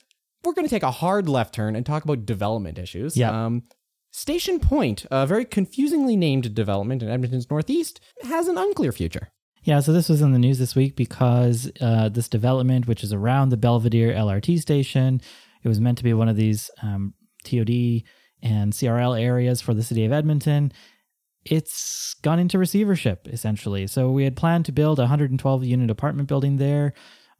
we're 0.44 0.54
going 0.54 0.66
to 0.66 0.74
take 0.74 0.82
a 0.82 0.90
hard 0.90 1.30
left 1.30 1.54
turn 1.54 1.76
and 1.76 1.86
talk 1.86 2.04
about 2.04 2.26
development 2.26 2.80
issues. 2.80 3.16
Yeah. 3.16 3.46
Um, 3.46 3.64
Station 4.12 4.60
Point, 4.60 5.06
a 5.10 5.26
very 5.26 5.46
confusingly 5.46 6.18
named 6.18 6.54
development 6.54 7.02
in 7.02 7.10
Edmonton's 7.10 7.50
northeast, 7.50 8.02
has 8.24 8.48
an 8.48 8.58
unclear 8.58 8.92
future. 8.92 9.30
Yeah, 9.64 9.80
so 9.80 9.94
this 9.94 10.10
was 10.10 10.22
in 10.22 10.34
the 10.34 10.40
news 10.40 10.60
this 10.60 10.76
week 10.76 10.96
because 10.96 11.72
uh, 11.80 12.10
this 12.10 12.28
development, 12.28 12.88
which 12.88 13.04
is 13.04 13.14
around 13.14 13.50
the 13.50 13.58
Belvedere 13.58 14.14
LRT 14.14 14.60
station, 14.60 15.22
it 15.64 15.68
was 15.68 15.80
meant 15.80 15.98
to 16.00 16.04
be 16.04 16.14
one 16.14 16.28
of 16.28 16.36
these 16.36 16.70
um, 16.82 17.14
TOD 17.44 18.04
and 18.42 18.74
CRL 18.74 19.20
areas 19.22 19.62
for 19.62 19.74
the 19.74 19.84
city 19.84 20.04
of 20.04 20.12
Edmonton. 20.12 20.74
It's 21.46 22.16
gone 22.16 22.40
into 22.40 22.58
receivership, 22.58 23.28
essentially. 23.28 23.88
So 23.88 24.12
we 24.12 24.24
had 24.24 24.36
planned 24.36 24.66
to 24.66 24.72
build 24.72 25.00
a 25.00 25.04
112 25.04 25.64
unit 25.64 25.90
apartment 25.90 26.28
building 26.28 26.58
there 26.58 26.94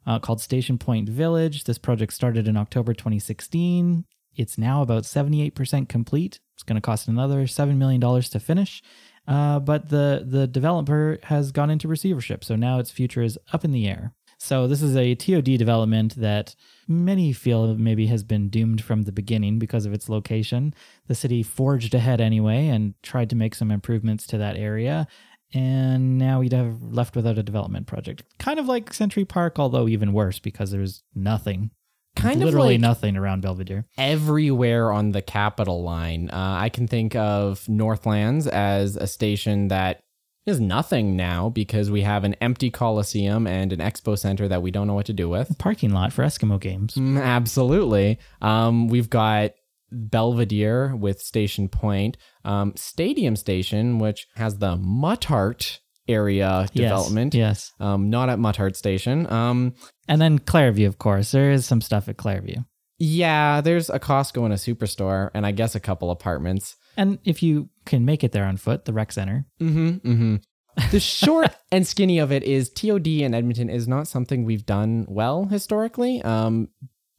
uh, 0.06 0.18
called 0.18 0.40
Station 0.40 0.78
Point 0.78 1.08
Village. 1.08 1.64
This 1.64 1.78
project 1.78 2.12
started 2.12 2.48
in 2.48 2.56
October 2.56 2.94
2016. 2.94 4.04
It's 4.36 4.58
now 4.58 4.82
about 4.82 5.04
78% 5.04 5.88
complete. 5.88 6.40
It's 6.54 6.62
going 6.62 6.76
to 6.76 6.80
cost 6.80 7.08
another 7.08 7.44
$7 7.44 7.76
million 7.76 8.00
to 8.00 8.40
finish. 8.40 8.82
Uh, 9.26 9.60
but 9.60 9.88
the, 9.88 10.24
the 10.28 10.46
developer 10.46 11.18
has 11.24 11.52
gone 11.52 11.70
into 11.70 11.88
receivership. 11.88 12.44
So 12.44 12.56
now 12.56 12.78
its 12.78 12.90
future 12.90 13.22
is 13.22 13.38
up 13.52 13.64
in 13.64 13.72
the 13.72 13.86
air. 13.86 14.14
So 14.38 14.66
this 14.66 14.82
is 14.82 14.96
a 14.96 15.14
TOD 15.14 15.56
development 15.56 16.16
that 16.16 16.56
many 16.88 17.32
feel 17.32 17.76
maybe 17.76 18.08
has 18.08 18.24
been 18.24 18.48
doomed 18.48 18.82
from 18.82 19.02
the 19.02 19.12
beginning 19.12 19.60
because 19.60 19.86
of 19.86 19.92
its 19.92 20.08
location. 20.08 20.74
The 21.06 21.14
city 21.14 21.44
forged 21.44 21.94
ahead 21.94 22.20
anyway 22.20 22.66
and 22.66 22.94
tried 23.04 23.30
to 23.30 23.36
make 23.36 23.54
some 23.54 23.70
improvements 23.70 24.26
to 24.26 24.38
that 24.38 24.56
area. 24.56 25.06
And 25.54 26.18
now 26.18 26.40
we'd 26.40 26.52
have 26.52 26.82
left 26.82 27.14
without 27.14 27.38
a 27.38 27.42
development 27.44 27.86
project. 27.86 28.24
Kind 28.40 28.58
of 28.58 28.66
like 28.66 28.92
Century 28.92 29.24
Park, 29.24 29.60
although 29.60 29.86
even 29.86 30.12
worse 30.12 30.40
because 30.40 30.72
there's 30.72 31.04
nothing. 31.14 31.70
Kind 32.14 32.40
literally 32.40 32.74
of 32.76 32.80
like 32.82 32.88
nothing 32.88 33.16
around 33.16 33.42
Belvedere. 33.42 33.84
everywhere 33.98 34.92
on 34.92 35.12
the 35.12 35.22
capital 35.22 35.82
line. 35.82 36.28
Uh, 36.30 36.56
I 36.60 36.68
can 36.68 36.86
think 36.86 37.16
of 37.16 37.68
Northlands 37.68 38.46
as 38.46 38.96
a 38.96 39.06
station 39.06 39.68
that 39.68 40.02
is 40.44 40.60
nothing 40.60 41.16
now 41.16 41.48
because 41.48 41.90
we 41.90 42.02
have 42.02 42.24
an 42.24 42.34
empty 42.34 42.70
Coliseum 42.70 43.46
and 43.46 43.72
an 43.72 43.78
expo 43.78 44.18
center 44.18 44.48
that 44.48 44.60
we 44.62 44.70
don't 44.70 44.86
know 44.86 44.94
what 44.94 45.06
to 45.06 45.12
do 45.12 45.28
with. 45.28 45.56
Parking 45.58 45.90
lot 45.92 46.12
for 46.12 46.24
Eskimo 46.24 46.60
games. 46.60 46.94
Mm, 46.94 47.22
absolutely. 47.22 48.18
Um, 48.40 48.88
we've 48.88 49.08
got 49.08 49.52
Belvedere 49.92 50.96
with 50.96 51.20
Station 51.20 51.68
Point, 51.68 52.16
um, 52.44 52.72
Stadium 52.76 53.36
Station, 53.36 53.98
which 53.98 54.26
has 54.36 54.58
the 54.58 54.76
Muttart 54.76 55.78
area 56.08 56.66
Yes, 56.72 56.90
development. 56.90 57.34
Yes. 57.34 57.72
Um, 57.80 58.10
not 58.10 58.28
at 58.28 58.38
Muttart 58.38 58.76
Station. 58.76 59.30
Um, 59.32 59.74
And 60.08 60.20
then 60.20 60.38
Clareview, 60.38 60.86
of 60.86 60.98
course. 60.98 61.30
There 61.32 61.50
is 61.52 61.64
some 61.66 61.80
stuff 61.80 62.08
at 62.08 62.16
Clareview. 62.16 62.64
yeah, 62.98 63.60
there's 63.60 63.90
a 63.90 63.98
Costco 63.98 64.44
and 64.44 64.52
a 64.52 64.56
Superstore, 64.56 65.30
and 65.34 65.44
I 65.46 65.50
guess 65.52 65.74
a 65.74 65.80
couple 65.80 66.10
apartments. 66.10 66.76
And 66.96 67.18
if 67.24 67.42
you 67.42 67.68
can 67.86 68.04
make 68.04 68.22
it 68.22 68.32
there 68.32 68.44
on 68.44 68.56
foot, 68.56 68.84
the 68.84 68.92
rec 68.92 69.12
center. 69.12 69.46
Mm-hmm. 69.60 69.88
Mm-hmm. 70.08 70.36
The 70.90 71.00
short 71.00 71.48
and 71.72 71.86
skinny 71.86 72.18
of 72.18 72.30
it 72.32 72.42
is 72.42 72.70
TOD 72.70 73.06
in 73.06 73.34
Edmonton 73.34 73.68
is 73.70 73.86
not 73.88 74.06
something 74.08 74.44
we've 74.44 74.66
done 74.66 75.06
well 75.08 75.46
historically. 75.46 76.22
Um, 76.22 76.68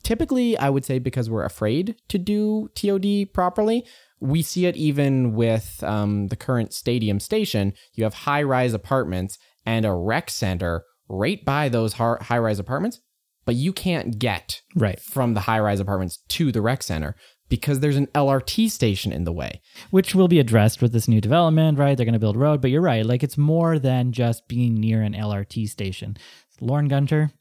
typically, 0.03 0.57
I 0.57 0.69
would 0.69 0.85
say 0.85 0.99
because 0.99 1.29
we're 1.29 1.43
afraid 1.45 1.95
to 2.09 2.17
do 2.17 2.69
TOD 2.75 3.33
properly. 3.33 3.85
We 4.19 4.41
see 4.41 4.65
it 4.65 4.75
even 4.77 5.33
with 5.33 5.83
um, 5.83 6.27
the 6.27 6.35
current 6.35 6.73
stadium 6.73 7.19
station. 7.19 7.73
You 7.93 8.03
have 8.05 8.13
high 8.13 8.43
rise 8.43 8.73
apartments 8.73 9.37
and 9.65 9.85
a 9.85 9.93
rec 9.93 10.29
center 10.29 10.83
right 11.09 11.43
by 11.43 11.69
those 11.69 11.93
high 11.93 12.37
rise 12.37 12.59
apartments, 12.59 12.99
but 13.45 13.55
you 13.55 13.73
can't 13.73 14.17
get 14.19 14.61
Right. 14.75 14.99
from 14.99 15.33
the 15.33 15.41
high 15.41 15.59
rise 15.59 15.79
apartments 15.79 16.19
to 16.29 16.51
the 16.51 16.61
rec 16.61 16.83
center 16.83 17.15
because 17.49 17.81
there's 17.81 17.97
an 17.97 18.07
LRT 18.15 18.69
station 18.71 19.11
in 19.11 19.25
the 19.25 19.33
way. 19.33 19.61
Which 19.91 20.15
will 20.15 20.27
be 20.29 20.39
addressed 20.39 20.81
with 20.81 20.91
this 20.93 21.07
new 21.07 21.19
development, 21.21 21.77
right? 21.77 21.95
They're 21.95 22.05
going 22.05 22.13
to 22.13 22.19
build 22.19 22.37
road, 22.37 22.61
but 22.61 22.71
you're 22.71 22.81
right. 22.81 23.05
Like 23.05 23.21
it's 23.23 23.37
more 23.37 23.77
than 23.77 24.11
just 24.13 24.47
being 24.47 24.75
near 24.75 25.01
an 25.01 25.13
LRT 25.13 25.67
station. 25.69 26.17
Lorne 26.61 26.87
Gunter, 26.87 27.31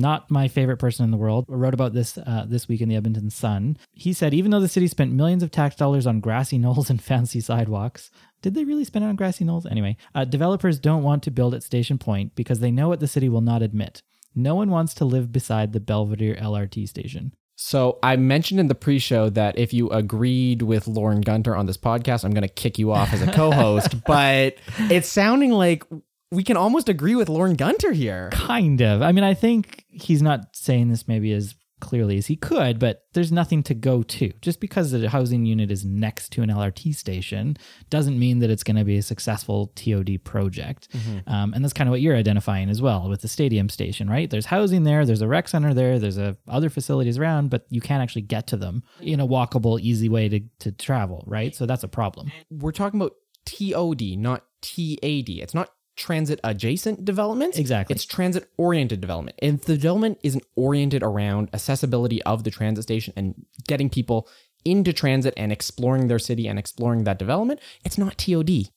not 0.00 0.30
my 0.30 0.48
favorite 0.48 0.78
person 0.78 1.04
in 1.04 1.10
the 1.10 1.16
world, 1.16 1.44
wrote 1.48 1.74
about 1.74 1.92
this 1.92 2.18
uh, 2.18 2.44
this 2.48 2.66
week 2.66 2.80
in 2.80 2.88
the 2.88 2.96
Edmonton 2.96 3.30
Sun. 3.30 3.76
He 3.92 4.12
said, 4.12 4.34
even 4.34 4.50
though 4.50 4.60
the 4.60 4.68
city 4.68 4.88
spent 4.88 5.12
millions 5.12 5.42
of 5.42 5.50
tax 5.50 5.76
dollars 5.76 6.06
on 6.06 6.20
grassy 6.20 6.58
knolls 6.58 6.90
and 6.90 7.02
fancy 7.10 7.40
sidewalks, 7.40 8.10
did 8.42 8.54
they 8.54 8.64
really 8.64 8.84
spend 8.84 9.04
it 9.04 9.08
on 9.08 9.16
grassy 9.16 9.44
knolls? 9.44 9.66
Anyway, 9.66 9.96
uh, 10.14 10.24
developers 10.24 10.78
don't 10.78 11.02
want 11.02 11.22
to 11.24 11.30
build 11.30 11.54
at 11.54 11.62
Station 11.62 11.98
Point 11.98 12.34
because 12.34 12.60
they 12.60 12.70
know 12.70 12.88
what 12.88 13.00
the 13.00 13.06
city 13.06 13.28
will 13.28 13.40
not 13.40 13.62
admit. 13.62 14.02
No 14.34 14.54
one 14.54 14.70
wants 14.70 14.94
to 14.94 15.04
live 15.04 15.32
beside 15.32 15.72
the 15.72 15.80
Belvedere 15.80 16.36
LRT 16.36 16.88
station. 16.88 17.34
So 17.62 17.98
I 18.02 18.16
mentioned 18.16 18.58
in 18.58 18.68
the 18.68 18.74
pre-show 18.74 19.28
that 19.30 19.58
if 19.58 19.74
you 19.74 19.90
agreed 19.90 20.62
with 20.62 20.88
Lorne 20.88 21.20
Gunter 21.20 21.54
on 21.54 21.66
this 21.66 21.76
podcast, 21.76 22.24
I'm 22.24 22.30
going 22.30 22.40
to 22.40 22.48
kick 22.48 22.78
you 22.78 22.90
off 22.90 23.12
as 23.12 23.20
a 23.20 23.30
co-host. 23.30 24.02
but 24.06 24.56
it's 24.78 25.08
sounding 25.08 25.50
like 25.50 25.84
we 26.30 26.44
can 26.44 26.56
almost 26.56 26.88
agree 26.88 27.14
with 27.14 27.28
Lorne 27.28 27.54
Gunter 27.54 27.92
here. 27.92 28.30
Kind 28.32 28.80
of. 28.80 29.02
I 29.02 29.12
mean, 29.12 29.24
I 29.24 29.34
think 29.34 29.84
he's 29.88 30.22
not 30.22 30.54
saying 30.54 30.88
this 30.88 31.08
maybe 31.08 31.32
as 31.32 31.54
clearly 31.80 32.18
as 32.18 32.26
he 32.26 32.36
could, 32.36 32.78
but 32.78 33.04
there's 33.14 33.32
nothing 33.32 33.62
to 33.64 33.74
go 33.74 34.02
to. 34.02 34.30
Just 34.42 34.60
because 34.60 34.92
the 34.92 35.08
housing 35.08 35.46
unit 35.46 35.70
is 35.70 35.84
next 35.84 36.30
to 36.32 36.42
an 36.42 36.50
LRT 36.50 36.94
station 36.94 37.56
doesn't 37.88 38.18
mean 38.18 38.38
that 38.40 38.50
it's 38.50 38.62
going 38.62 38.76
to 38.76 38.84
be 38.84 38.98
a 38.98 39.02
successful 39.02 39.68
TOD 39.74 40.22
project. 40.22 40.88
Um, 41.26 41.52
and 41.54 41.64
that's 41.64 41.72
kind 41.72 41.88
of 41.88 41.92
what 41.92 42.02
you're 42.02 42.16
identifying 42.16 42.68
as 42.68 42.80
well 42.80 43.08
with 43.08 43.22
the 43.22 43.28
stadium 43.28 43.68
station, 43.68 44.08
right? 44.08 44.30
There's 44.30 44.46
housing 44.46 44.84
there, 44.84 45.04
there's 45.04 45.22
a 45.22 45.28
rec 45.28 45.48
center 45.48 45.74
there, 45.74 45.98
there's 45.98 46.18
a, 46.18 46.36
other 46.46 46.68
facilities 46.68 47.18
around, 47.18 47.50
but 47.50 47.66
you 47.70 47.80
can't 47.80 48.02
actually 48.02 48.22
get 48.22 48.46
to 48.48 48.56
them 48.56 48.82
in 49.00 49.18
a 49.18 49.26
walkable, 49.26 49.80
easy 49.80 50.08
way 50.08 50.28
to, 50.28 50.40
to 50.60 50.72
travel, 50.72 51.24
right? 51.26 51.54
So 51.54 51.66
that's 51.66 51.82
a 51.82 51.88
problem. 51.88 52.30
We're 52.50 52.72
talking 52.72 53.00
about 53.00 53.14
TOD, 53.46 54.02
not 54.18 54.44
TAD. 54.60 55.30
It's 55.30 55.54
not 55.54 55.70
transit 56.00 56.40
adjacent 56.42 57.04
development. 57.04 57.58
Exactly. 57.58 57.94
It's 57.94 58.04
transit 58.04 58.48
oriented 58.56 59.00
development. 59.00 59.38
And 59.40 59.58
if 59.60 59.66
the 59.66 59.76
development 59.76 60.18
isn't 60.22 60.44
oriented 60.56 61.02
around 61.02 61.50
accessibility 61.52 62.22
of 62.22 62.42
the 62.42 62.50
transit 62.50 62.82
station 62.82 63.12
and 63.16 63.34
getting 63.68 63.88
people 63.90 64.28
into 64.64 64.92
transit 64.92 65.34
and 65.36 65.52
exploring 65.52 66.08
their 66.08 66.18
city 66.18 66.48
and 66.48 66.58
exploring 66.58 67.04
that 67.04 67.18
development, 67.18 67.60
it's 67.84 67.98
not 67.98 68.18
TOD. 68.18 68.70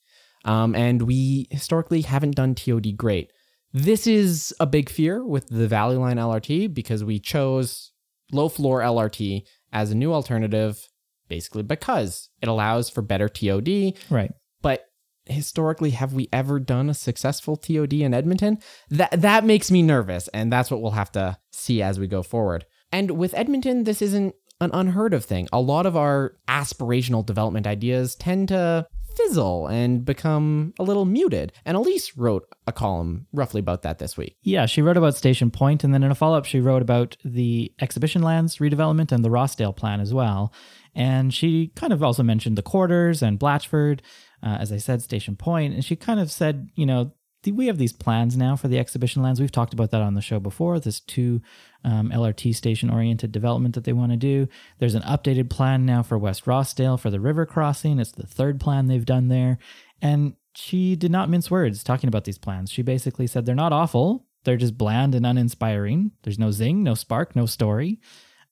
Um, 0.46 0.76
and 0.76 1.04
we 1.04 1.48
historically 1.50 2.02
haven't 2.02 2.36
done 2.36 2.54
TOD 2.54 2.98
great. 2.98 3.32
This 3.72 4.06
is 4.06 4.54
a 4.60 4.68
big 4.68 4.90
fear 4.90 5.26
with 5.26 5.48
the 5.48 5.68
Valley 5.68 5.96
Line 5.96 6.18
LRT 6.18 6.74
because 6.74 7.04
we 7.04 7.20
chose 7.20 7.92
low 8.32 8.50
floor 8.50 8.82
LRT 8.82 9.44
as 9.72 9.92
a 9.92 9.96
new 9.96 10.14
alternative, 10.14 10.90
basically 11.28 11.64
because 11.64 12.30
it 12.42 12.50
allows 12.50 12.90
for 12.90 13.02
better 13.02 13.30
TOD. 13.30 13.94
Right. 14.10 14.32
But 14.62 14.86
historically, 15.26 15.92
have 15.92 16.14
we 16.14 16.30
ever 16.34 16.60
done 16.60 16.90
a 16.90 16.94
successful 16.94 17.56
TOD 17.56 17.94
in 17.94 18.14
Edmonton? 18.14 18.60
That 18.90 19.22
that 19.22 19.46
makes 19.46 19.72
me 19.72 19.82
nervous, 19.82 20.28
and 20.30 20.52
that's 20.52 20.70
what 20.70 20.82
we'll 20.82 20.92
have 20.92 21.12
to 21.14 21.38
see 21.52 21.82
as 21.82 22.00
we 22.00 22.08
go 22.08 22.24
forward. 22.24 22.66
And 22.92 23.12
with 23.12 23.34
Edmonton, 23.34 23.86
this 23.86 24.02
isn't 24.02 24.36
an 24.62 24.72
unheard 24.74 25.14
of 25.14 25.26
thing. 25.26 25.48
A 25.52 25.60
lot 25.60 25.86
of 25.86 25.98
our 25.98 26.38
aspirational 26.48 27.26
development 27.26 27.68
ideas 27.68 28.16
tend 28.16 28.48
to 28.50 28.88
fizzle 29.16 29.68
and 29.68 30.04
become 30.06 30.74
a 30.80 30.84
little 30.84 31.06
muted. 31.06 31.54
And 31.66 31.78
Elise 31.78 32.18
wrote 32.18 32.48
a 32.68 32.72
column 32.72 33.28
roughly 33.34 33.60
about 33.60 33.82
that 33.84 34.00
this 34.00 34.18
week. 34.18 34.38
Yeah, 34.44 34.66
she 34.66 34.82
wrote 34.82 34.98
about 34.98 35.16
Station 35.16 35.52
Point, 35.52 35.84
and 35.84 35.94
then 35.94 36.04
in 36.04 36.12
a 36.12 36.16
follow 36.16 36.38
up, 36.38 36.46
she 36.46 36.60
wrote 36.60 36.82
about 36.82 37.18
the 37.24 37.72
exhibition 37.80 38.22
lands 38.22 38.58
redevelopment 38.58 39.12
and 39.12 39.24
the 39.24 39.30
Rossdale 39.30 39.76
plan 39.76 40.00
as 40.00 40.14
well. 40.14 40.54
And 40.96 41.34
she 41.34 41.72
kind 41.76 41.92
of 41.92 42.04
also 42.04 42.24
mentioned 42.24 42.58
the 42.58 42.62
quarters 42.62 43.22
and 43.22 43.40
Blatchford. 43.40 44.02
uh, 44.44 44.58
as 44.60 44.72
I 44.72 44.78
said, 44.78 45.02
Station 45.02 45.36
Point, 45.36 45.74
and 45.74 45.84
she 45.86 45.96
kind 45.96 46.20
of 46.20 46.30
said, 46.30 46.70
you 46.76 46.86
know, 46.86 47.14
we 47.52 47.68
have 47.68 47.78
these 47.78 47.94
plans 47.94 48.38
now 48.38 48.56
for 48.56 48.68
the 48.68 48.80
exhibition 48.80 49.22
lands. 49.22 49.40
We've 49.40 49.52
talked 49.52 49.74
about 49.74 49.92
that 49.92 50.02
on 50.02 50.14
the 50.14 50.22
show 50.22 50.40
before. 50.40 50.80
This 50.80 51.00
two 51.00 51.42
um, 51.84 52.10
LRT 52.10 52.56
station 52.56 52.90
oriented 52.90 53.32
development 53.32 53.76
that 53.76 53.84
they 53.84 53.94
want 53.94 54.12
to 54.12 54.18
do. 54.18 54.48
There's 54.80 54.96
an 54.96 55.02
updated 55.04 55.50
plan 55.50 55.86
now 55.86 56.04
for 56.04 56.18
West 56.18 56.46
Rossdale 56.46 57.00
for 57.00 57.10
the 57.10 57.20
river 57.20 57.46
crossing. 57.46 58.00
It's 58.00 58.12
the 58.12 58.28
third 58.28 58.60
plan 58.60 58.88
they've 58.88 59.06
done 59.06 59.28
there. 59.28 59.58
And 60.02 60.36
she 60.56 60.96
did 60.96 61.12
not 61.12 61.30
mince 61.30 61.50
words 61.50 61.84
talking 61.84 62.08
about 62.08 62.26
these 62.26 62.38
plans. 62.38 62.72
She 62.72 62.82
basically 62.82 63.28
said 63.28 63.46
they're 63.46 63.56
not 63.56 63.74
awful, 63.74 64.26
they're 64.44 64.58
just 64.58 64.78
bland 64.78 65.16
and 65.16 65.26
uninspiring. 65.26 66.12
There's 66.24 66.40
no 66.40 66.52
zing, 66.52 66.84
no 66.84 66.94
spark, 66.94 67.36
no 67.36 67.46
story. 67.46 68.00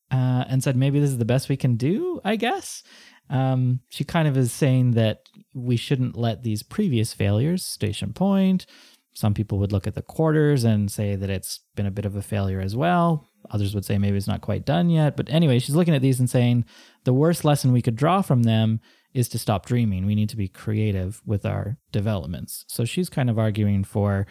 Uh, 0.10 0.44
and 0.50 0.62
said 0.62 0.76
maybe 0.76 1.00
this 1.00 1.10
is 1.10 1.20
the 1.20 1.26
best 1.26 1.48
we 1.48 1.56
can 1.56 1.78
do, 1.78 2.20
I 2.26 2.36
guess. 2.36 2.84
Um, 3.32 3.80
she 3.90 4.04
kind 4.04 4.28
of 4.28 4.38
is 4.38 4.52
saying 4.52 4.92
that 4.92 5.24
we 5.56 5.78
shouldn't 5.78 6.16
let 6.16 6.44
these 6.44 6.62
previous 6.62 7.14
failures, 7.14 7.66
Station 7.66 8.14
Point, 8.14 8.66
some 9.14 9.34
people 9.34 9.58
would 9.60 9.72
look 9.72 9.88
at 9.88 9.96
the 9.96 10.02
quarters 10.02 10.64
and 10.64 10.92
say 10.92 11.16
that 11.16 11.30
it's 11.30 11.60
been 11.76 11.86
a 11.86 11.92
bit 11.92 12.06
of 12.06 12.16
a 12.16 12.22
failure 12.22 12.62
as 12.62 12.76
well. 12.76 13.28
Others 13.50 13.76
would 13.76 13.86
say 13.86 13.98
maybe 13.98 14.18
it's 14.18 14.28
not 14.28 14.42
quite 14.42 14.66
done 14.66 14.90
yet. 14.90 15.18
But 15.18 15.30
anyway, 15.30 15.60
she's 15.60 15.76
looking 15.76 15.96
at 15.96 16.02
these 16.02 16.20
and 16.20 16.30
saying 16.30 16.66
the 17.04 17.14
worst 17.14 17.44
lesson 17.44 17.74
we 17.74 17.82
could 17.82 17.96
draw 17.96 18.22
from 18.22 18.44
them 18.44 18.80
is 19.14 19.28
to 19.30 19.40
stop 19.40 19.66
dreaming. 19.66 20.06
We 20.06 20.16
need 20.16 20.30
to 20.30 20.38
be 20.38 20.48
creative 20.48 21.22
with 21.26 21.46
our 21.46 21.78
developments. 21.92 22.64
So 22.68 22.86
she's 22.86 23.10
kind 23.10 23.30
of 23.30 23.38
arguing 23.38 23.84
for 23.84 24.26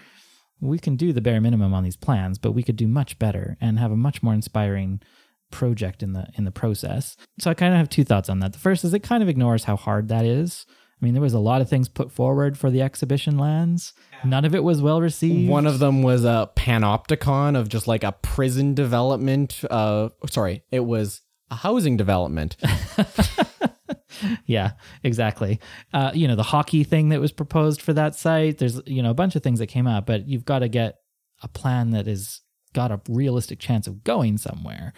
we 0.60 0.78
can 0.78 0.96
do 0.96 1.12
the 1.12 1.20
bare 1.20 1.40
minimum 1.40 1.74
on 1.74 1.84
these 1.84 1.96
plans, 1.96 2.38
but 2.38 2.52
we 2.52 2.62
could 2.62 2.76
do 2.76 2.88
much 2.88 3.18
better 3.18 3.56
and 3.60 3.78
have 3.78 3.92
a 3.92 3.96
much 3.96 4.22
more 4.22 4.34
inspiring 4.34 5.00
project 5.50 6.02
in 6.02 6.12
the 6.12 6.26
in 6.36 6.44
the 6.44 6.50
process. 6.50 7.16
So 7.38 7.50
I 7.50 7.54
kind 7.54 7.72
of 7.72 7.78
have 7.78 7.88
two 7.88 8.04
thoughts 8.04 8.28
on 8.28 8.40
that. 8.40 8.52
The 8.52 8.58
first 8.58 8.84
is 8.84 8.94
it 8.94 9.00
kind 9.00 9.22
of 9.22 9.28
ignores 9.28 9.64
how 9.64 9.76
hard 9.76 10.08
that 10.08 10.24
is. 10.24 10.66
I 11.00 11.04
mean, 11.04 11.14
there 11.14 11.22
was 11.22 11.32
a 11.32 11.38
lot 11.38 11.62
of 11.62 11.68
things 11.68 11.88
put 11.88 12.12
forward 12.12 12.58
for 12.58 12.70
the 12.70 12.82
exhibition 12.82 13.38
lands. 13.38 13.94
None 14.22 14.44
of 14.44 14.54
it 14.54 14.62
was 14.62 14.82
well 14.82 15.00
received. 15.00 15.48
One 15.48 15.66
of 15.66 15.78
them 15.78 16.02
was 16.02 16.24
a 16.24 16.50
panopticon 16.56 17.58
of 17.58 17.70
just 17.70 17.88
like 17.88 18.04
a 18.04 18.12
prison 18.12 18.74
development. 18.74 19.64
Uh, 19.70 20.10
sorry, 20.28 20.62
it 20.70 20.80
was 20.80 21.22
a 21.50 21.56
housing 21.56 21.96
development. 21.96 22.56
yeah, 24.46 24.72
exactly. 25.02 25.58
Uh, 25.94 26.10
you 26.14 26.28
know, 26.28 26.36
the 26.36 26.42
hockey 26.42 26.84
thing 26.84 27.08
that 27.08 27.20
was 27.20 27.32
proposed 27.32 27.80
for 27.80 27.94
that 27.94 28.14
site. 28.14 28.58
There's 28.58 28.80
you 28.86 29.02
know 29.02 29.10
a 29.10 29.14
bunch 29.14 29.36
of 29.36 29.42
things 29.42 29.58
that 29.60 29.68
came 29.68 29.86
out, 29.86 30.04
but 30.04 30.28
you've 30.28 30.44
got 30.44 30.58
to 30.58 30.68
get 30.68 30.96
a 31.42 31.48
plan 31.48 31.92
that 31.92 32.06
is 32.06 32.42
got 32.72 32.92
a 32.92 33.00
realistic 33.08 33.58
chance 33.58 33.86
of 33.86 34.04
going 34.04 34.38
somewhere. 34.38 34.92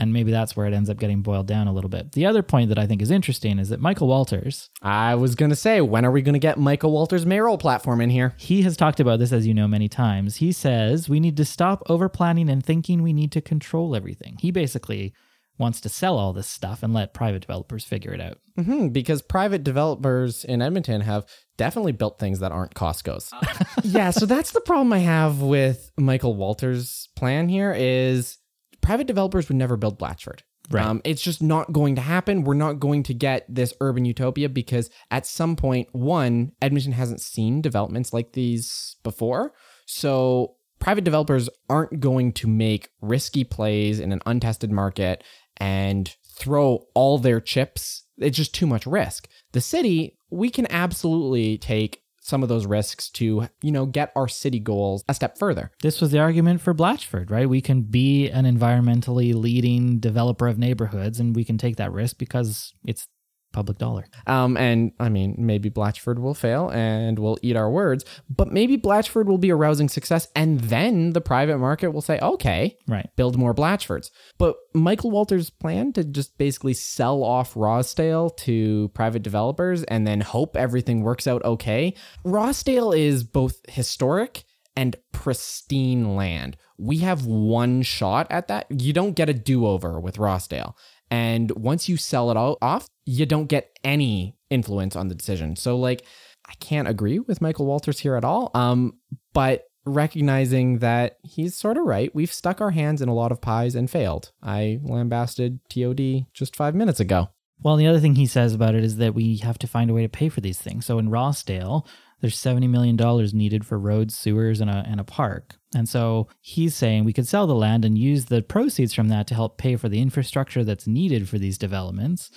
And 0.00 0.12
maybe 0.12 0.30
that's 0.30 0.56
where 0.56 0.66
it 0.66 0.72
ends 0.72 0.88
up 0.88 0.96
getting 0.98 1.22
boiled 1.22 1.48
down 1.48 1.66
a 1.66 1.72
little 1.72 1.90
bit. 1.90 2.12
The 2.12 2.24
other 2.24 2.42
point 2.42 2.68
that 2.68 2.78
I 2.78 2.86
think 2.86 3.02
is 3.02 3.10
interesting 3.10 3.58
is 3.58 3.68
that 3.70 3.80
Michael 3.80 4.06
Walters. 4.06 4.70
I 4.80 5.16
was 5.16 5.34
going 5.34 5.50
to 5.50 5.56
say, 5.56 5.80
when 5.80 6.04
are 6.04 6.12
we 6.12 6.22
going 6.22 6.34
to 6.34 6.38
get 6.38 6.56
Michael 6.56 6.92
Walters' 6.92 7.26
mayoral 7.26 7.58
platform 7.58 8.00
in 8.00 8.08
here? 8.08 8.32
He 8.38 8.62
has 8.62 8.76
talked 8.76 9.00
about 9.00 9.18
this, 9.18 9.32
as 9.32 9.44
you 9.44 9.54
know, 9.54 9.66
many 9.66 9.88
times. 9.88 10.36
He 10.36 10.52
says 10.52 11.08
we 11.08 11.18
need 11.18 11.36
to 11.38 11.44
stop 11.44 11.82
over 11.88 12.08
planning 12.08 12.48
and 12.48 12.64
thinking 12.64 13.02
we 13.02 13.12
need 13.12 13.32
to 13.32 13.40
control 13.40 13.96
everything. 13.96 14.36
He 14.40 14.52
basically 14.52 15.12
wants 15.58 15.80
to 15.80 15.88
sell 15.88 16.16
all 16.16 16.32
this 16.32 16.46
stuff 16.46 16.84
and 16.84 16.94
let 16.94 17.12
private 17.12 17.40
developers 17.40 17.84
figure 17.84 18.12
it 18.12 18.20
out. 18.20 18.38
Mm-hmm, 18.56 18.88
because 18.88 19.20
private 19.20 19.64
developers 19.64 20.44
in 20.44 20.62
Edmonton 20.62 21.00
have 21.00 21.26
definitely 21.56 21.90
built 21.90 22.20
things 22.20 22.38
that 22.38 22.52
aren't 22.52 22.74
Costco's. 22.74 23.32
yeah, 23.82 24.10
so 24.10 24.26
that's 24.26 24.52
the 24.52 24.60
problem 24.60 24.92
I 24.92 24.98
have 24.98 25.42
with 25.42 25.90
Michael 25.98 26.36
Walters' 26.36 27.08
plan 27.16 27.48
here 27.48 27.74
is 27.76 28.38
private 28.80 29.06
developers 29.06 29.48
would 29.48 29.56
never 29.56 29.76
build 29.76 29.98
Blatchford. 29.98 30.40
Right. 30.70 30.84
Um, 30.84 31.00
it's 31.04 31.22
just 31.22 31.42
not 31.42 31.72
going 31.72 31.94
to 31.96 32.02
happen. 32.02 32.44
We're 32.44 32.54
not 32.54 32.78
going 32.78 33.02
to 33.04 33.14
get 33.14 33.46
this 33.48 33.72
urban 33.80 34.04
utopia 34.04 34.48
because 34.48 34.90
at 35.10 35.26
some 35.26 35.56
point, 35.56 35.88
one, 35.92 36.52
Edmonton 36.60 36.92
hasn't 36.92 37.22
seen 37.22 37.62
developments 37.62 38.12
like 38.12 38.32
these 38.32 38.96
before. 39.02 39.54
So 39.86 40.56
private 40.78 41.04
developers 41.04 41.48
aren't 41.70 42.00
going 42.00 42.32
to 42.32 42.48
make 42.48 42.90
risky 43.00 43.44
plays 43.44 43.98
in 43.98 44.12
an 44.12 44.20
untested 44.26 44.70
market 44.70 45.24
and 45.56 46.14
throw 46.26 46.84
all 46.94 47.18
their 47.18 47.40
chips. 47.40 48.04
It's 48.18 48.36
just 48.36 48.54
too 48.54 48.66
much 48.66 48.86
risk. 48.86 49.28
The 49.52 49.60
city, 49.62 50.18
we 50.30 50.50
can 50.50 50.70
absolutely 50.70 51.56
take 51.56 52.02
some 52.28 52.42
of 52.42 52.48
those 52.48 52.66
risks 52.66 53.08
to, 53.10 53.48
you 53.62 53.72
know, 53.72 53.86
get 53.86 54.12
our 54.14 54.28
city 54.28 54.60
goals 54.60 55.02
a 55.08 55.14
step 55.14 55.38
further. 55.38 55.70
This 55.82 56.00
was 56.00 56.10
the 56.10 56.18
argument 56.18 56.60
for 56.60 56.74
Blatchford, 56.74 57.30
right? 57.30 57.48
We 57.48 57.60
can 57.60 57.82
be 57.82 58.28
an 58.28 58.44
environmentally 58.44 59.34
leading 59.34 59.98
developer 59.98 60.46
of 60.46 60.58
neighborhoods 60.58 61.18
and 61.18 61.34
we 61.34 61.44
can 61.44 61.58
take 61.58 61.76
that 61.76 61.92
risk 61.92 62.18
because 62.18 62.72
it's 62.84 63.08
public 63.52 63.78
dollar. 63.78 64.06
Um, 64.26 64.56
and 64.56 64.92
I 65.00 65.08
mean, 65.08 65.34
maybe 65.38 65.70
Blatchford 65.70 66.18
will 66.18 66.34
fail 66.34 66.70
and 66.70 67.18
we'll 67.18 67.38
eat 67.42 67.56
our 67.56 67.70
words, 67.70 68.04
but 68.28 68.52
maybe 68.52 68.76
Blatchford 68.76 69.26
will 69.26 69.38
be 69.38 69.50
a 69.50 69.56
rousing 69.56 69.88
success, 69.88 70.28
and 70.34 70.60
then 70.60 71.12
the 71.12 71.20
private 71.20 71.58
market 71.58 71.90
will 71.90 72.02
say, 72.02 72.18
okay, 72.20 72.76
right, 72.86 73.08
build 73.16 73.36
more 73.36 73.54
Blatchfords. 73.54 74.10
But 74.38 74.56
Michael 74.74 75.10
Walters' 75.10 75.50
plan 75.50 75.92
to 75.94 76.04
just 76.04 76.38
basically 76.38 76.74
sell 76.74 77.22
off 77.22 77.54
Rossdale 77.54 78.36
to 78.38 78.88
private 78.94 79.22
developers 79.22 79.82
and 79.84 80.06
then 80.06 80.20
hope 80.20 80.56
everything 80.56 81.02
works 81.02 81.26
out 81.26 81.44
okay. 81.44 81.94
Rossdale 82.24 82.96
is 82.96 83.24
both 83.24 83.60
historic 83.68 84.44
and 84.76 84.94
pristine 85.12 86.14
land. 86.14 86.56
We 86.78 86.98
have 86.98 87.26
one 87.26 87.82
shot 87.82 88.28
at 88.30 88.46
that. 88.46 88.66
You 88.70 88.92
don't 88.92 89.16
get 89.16 89.28
a 89.28 89.34
do 89.34 89.66
over 89.66 89.98
with 89.98 90.18
Rossdale. 90.18 90.74
And 91.10 91.50
once 91.52 91.88
you 91.88 91.96
sell 91.96 92.30
it 92.30 92.36
all 92.36 92.58
off, 92.60 92.86
you 93.04 93.26
don't 93.26 93.46
get 93.46 93.70
any 93.84 94.36
influence 94.50 94.96
on 94.96 95.08
the 95.08 95.14
decision. 95.14 95.56
So 95.56 95.76
like 95.76 96.04
I 96.48 96.54
can't 96.60 96.88
agree 96.88 97.18
with 97.18 97.40
Michael 97.40 97.66
Walters 97.66 97.98
here 97.98 98.16
at 98.16 98.24
all. 98.24 98.50
Um, 98.54 98.94
but 99.32 99.64
recognizing 99.84 100.78
that 100.78 101.18
he's 101.22 101.54
sort 101.54 101.76
of 101.76 101.84
right. 101.84 102.14
We've 102.14 102.32
stuck 102.32 102.60
our 102.60 102.70
hands 102.70 103.02
in 103.02 103.08
a 103.08 103.14
lot 103.14 103.32
of 103.32 103.40
pies 103.40 103.74
and 103.74 103.90
failed. 103.90 104.32
I 104.42 104.80
lambasted 104.82 105.60
TOD 105.70 106.26
just 106.32 106.56
five 106.56 106.74
minutes 106.74 107.00
ago. 107.00 107.28
Well, 107.60 107.76
the 107.76 107.86
other 107.86 107.98
thing 107.98 108.14
he 108.14 108.26
says 108.26 108.54
about 108.54 108.74
it 108.74 108.84
is 108.84 108.96
that 108.98 109.14
we 109.14 109.38
have 109.38 109.58
to 109.58 109.66
find 109.66 109.90
a 109.90 109.94
way 109.94 110.02
to 110.02 110.08
pay 110.08 110.28
for 110.28 110.40
these 110.40 110.58
things. 110.58 110.86
So 110.86 110.98
in 110.98 111.08
Rossdale, 111.08 111.84
there's 112.20 112.40
$70 112.40 112.68
million 112.68 112.96
needed 113.32 113.64
for 113.64 113.78
roads, 113.78 114.16
sewers, 114.16 114.60
and 114.60 114.70
a, 114.70 114.84
and 114.86 115.00
a 115.00 115.04
park. 115.04 115.56
And 115.74 115.88
so 115.88 116.28
he's 116.40 116.74
saying 116.74 117.04
we 117.04 117.12
could 117.12 117.28
sell 117.28 117.46
the 117.46 117.54
land 117.54 117.84
and 117.84 117.96
use 117.96 118.26
the 118.26 118.42
proceeds 118.42 118.94
from 118.94 119.08
that 119.08 119.26
to 119.28 119.34
help 119.34 119.58
pay 119.58 119.76
for 119.76 119.88
the 119.88 120.00
infrastructure 120.00 120.64
that's 120.64 120.86
needed 120.86 121.28
for 121.28 121.38
these 121.38 121.58
developments. 121.58 122.30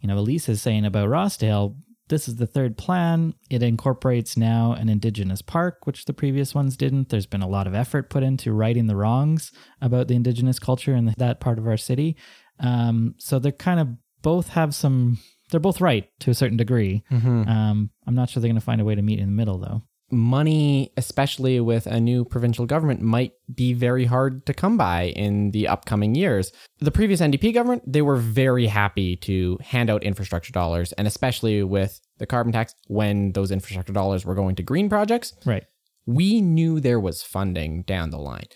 You 0.00 0.08
know, 0.08 0.18
Elise 0.18 0.48
is 0.48 0.62
saying 0.62 0.84
about 0.84 1.08
Rossdale, 1.08 1.76
this 2.08 2.26
is 2.26 2.36
the 2.36 2.46
third 2.46 2.76
plan. 2.78 3.34
It 3.50 3.62
incorporates 3.62 4.36
now 4.36 4.72
an 4.72 4.88
indigenous 4.88 5.42
park, 5.42 5.86
which 5.86 6.06
the 6.06 6.14
previous 6.14 6.54
ones 6.54 6.76
didn't. 6.76 7.10
There's 7.10 7.26
been 7.26 7.42
a 7.42 7.48
lot 7.48 7.66
of 7.66 7.74
effort 7.74 8.10
put 8.10 8.22
into 8.22 8.52
righting 8.52 8.86
the 8.86 8.96
wrongs 8.96 9.52
about 9.80 10.08
the 10.08 10.14
indigenous 10.14 10.58
culture 10.58 10.94
in 10.94 11.14
that 11.18 11.40
part 11.40 11.58
of 11.58 11.66
our 11.66 11.76
city. 11.76 12.16
Um, 12.60 13.14
so 13.18 13.38
they're 13.38 13.52
kind 13.52 13.78
of 13.78 13.88
both 14.22 14.48
have 14.48 14.74
some 14.74 15.18
they're 15.50 15.60
both 15.60 15.80
right 15.80 16.08
to 16.20 16.30
a 16.30 16.34
certain 16.34 16.56
degree. 16.56 17.02
Mm-hmm. 17.10 17.48
Um, 17.48 17.90
I'm 18.06 18.14
not 18.14 18.30
sure 18.30 18.40
they're 18.40 18.48
going 18.48 18.60
to 18.60 18.64
find 18.64 18.80
a 18.80 18.84
way 18.84 18.94
to 18.94 19.02
meet 19.02 19.18
in 19.18 19.26
the 19.26 19.32
middle, 19.32 19.58
though. 19.58 19.82
Money, 20.10 20.90
especially 20.96 21.60
with 21.60 21.86
a 21.86 22.00
new 22.00 22.24
provincial 22.24 22.64
government, 22.64 23.02
might 23.02 23.32
be 23.54 23.74
very 23.74 24.06
hard 24.06 24.46
to 24.46 24.54
come 24.54 24.78
by 24.78 25.08
in 25.08 25.50
the 25.50 25.68
upcoming 25.68 26.14
years. 26.14 26.50
The 26.78 26.90
previous 26.90 27.20
NDP 27.20 27.52
government, 27.52 27.82
they 27.86 28.00
were 28.00 28.16
very 28.16 28.66
happy 28.68 29.16
to 29.16 29.58
hand 29.62 29.90
out 29.90 30.02
infrastructure 30.02 30.52
dollars, 30.52 30.92
and 30.92 31.06
especially 31.06 31.62
with 31.62 32.00
the 32.16 32.26
carbon 32.26 32.54
tax, 32.54 32.74
when 32.86 33.32
those 33.32 33.50
infrastructure 33.50 33.92
dollars 33.92 34.24
were 34.24 34.34
going 34.34 34.56
to 34.56 34.62
green 34.62 34.88
projects. 34.88 35.34
Right. 35.44 35.64
We 36.06 36.40
knew 36.40 36.80
there 36.80 37.00
was 37.00 37.22
funding 37.22 37.82
down 37.82 38.08
the 38.08 38.18
line. 38.18 38.46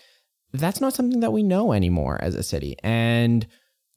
That's 0.53 0.81
not 0.81 0.93
something 0.93 1.19
that 1.19 1.33
we 1.33 1.43
know 1.43 1.71
anymore 1.71 2.17
as 2.19 2.33
a 2.33 2.41
city. 2.41 2.77
And 2.83 3.45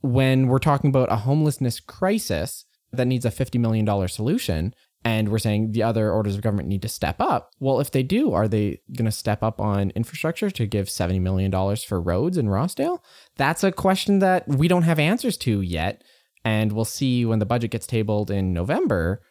when 0.03 0.49
we're 0.49 0.59
talking 0.59 0.91
about 0.91 1.11
a 1.11 1.17
homelessness 1.17 1.81
crisis, 1.81 2.66
that 2.97 3.07
needs 3.07 3.25
a 3.25 3.31
$50 3.31 3.59
million 3.61 4.09
solution 4.09 4.75
and 5.07 5.29
we're 5.29 5.39
saying 5.39 5.71
the 5.71 5.85
other 5.85 6.11
orders 6.11 6.35
of 6.35 6.43
government 6.43 6.69
need 6.69 6.83
to 6.83 6.89
step 6.89 7.21
up. 7.21 7.53
Well, 7.61 7.79
if 7.79 7.93
they 7.93 8.03
do, 8.03 8.33
are 8.33 8.49
they 8.49 8.81
going 8.97 9.05
to 9.05 9.13
step 9.13 9.41
up 9.41 9.61
on 9.61 9.91
infrastructure 9.91 10.51
to 10.51 10.67
give 10.67 10.89
$70 10.89 11.21
million 11.21 11.53
for 11.77 12.01
roads 12.01 12.37
in 12.37 12.47
Rossdale? 12.47 12.99
That's 13.37 13.63
a 13.63 13.71
question 13.71 14.19
that 14.19 14.49
we 14.49 14.67
don't 14.67 14.83
have 14.83 14.99
answers 14.99 15.37
to 15.39 15.61
yet. 15.61 16.03
And 16.45 16.73
we'll 16.73 16.85
see 16.85 17.25
when 17.25 17.39
the 17.39 17.47
budget 17.47 17.71
gets 17.71 17.87
tabled 17.87 18.33
in 18.33 18.53
November. 18.53 19.23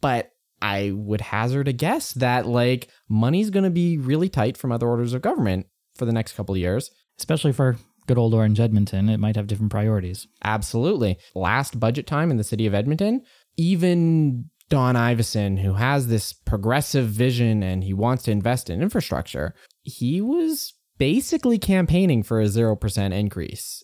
But 0.00 0.32
I 0.60 0.90
would 0.92 1.20
hazard 1.20 1.68
a 1.68 1.72
guess 1.72 2.12
that 2.14 2.46
like 2.46 2.88
money's 3.08 3.50
going 3.50 3.62
to 3.62 3.70
be 3.70 3.98
really 3.98 4.28
tight 4.28 4.56
from 4.56 4.72
other 4.72 4.88
orders 4.88 5.14
of 5.14 5.22
government 5.22 5.66
for 5.94 6.04
the 6.04 6.12
next 6.12 6.32
couple 6.32 6.56
of 6.56 6.60
years. 6.60 6.90
Especially 7.16 7.52
for 7.52 7.76
good 8.06 8.18
old 8.18 8.34
Orange 8.34 8.60
Edmonton, 8.60 9.08
it 9.08 9.18
might 9.18 9.36
have 9.36 9.46
different 9.46 9.72
priorities. 9.72 10.26
Absolutely. 10.44 11.18
Last 11.34 11.78
budget 11.80 12.06
time 12.06 12.30
in 12.30 12.36
the 12.36 12.44
city 12.44 12.66
of 12.66 12.74
Edmonton, 12.74 13.22
even 13.56 14.50
Don 14.68 14.94
Iveson, 14.94 15.60
who 15.60 15.74
has 15.74 16.08
this 16.08 16.32
progressive 16.32 17.08
vision 17.08 17.62
and 17.62 17.84
he 17.84 17.92
wants 17.92 18.24
to 18.24 18.30
invest 18.30 18.68
in 18.68 18.82
infrastructure, 18.82 19.54
he 19.82 20.20
was 20.20 20.74
basically 20.98 21.58
campaigning 21.58 22.22
for 22.22 22.40
a 22.40 22.46
0% 22.46 23.12
increase, 23.12 23.82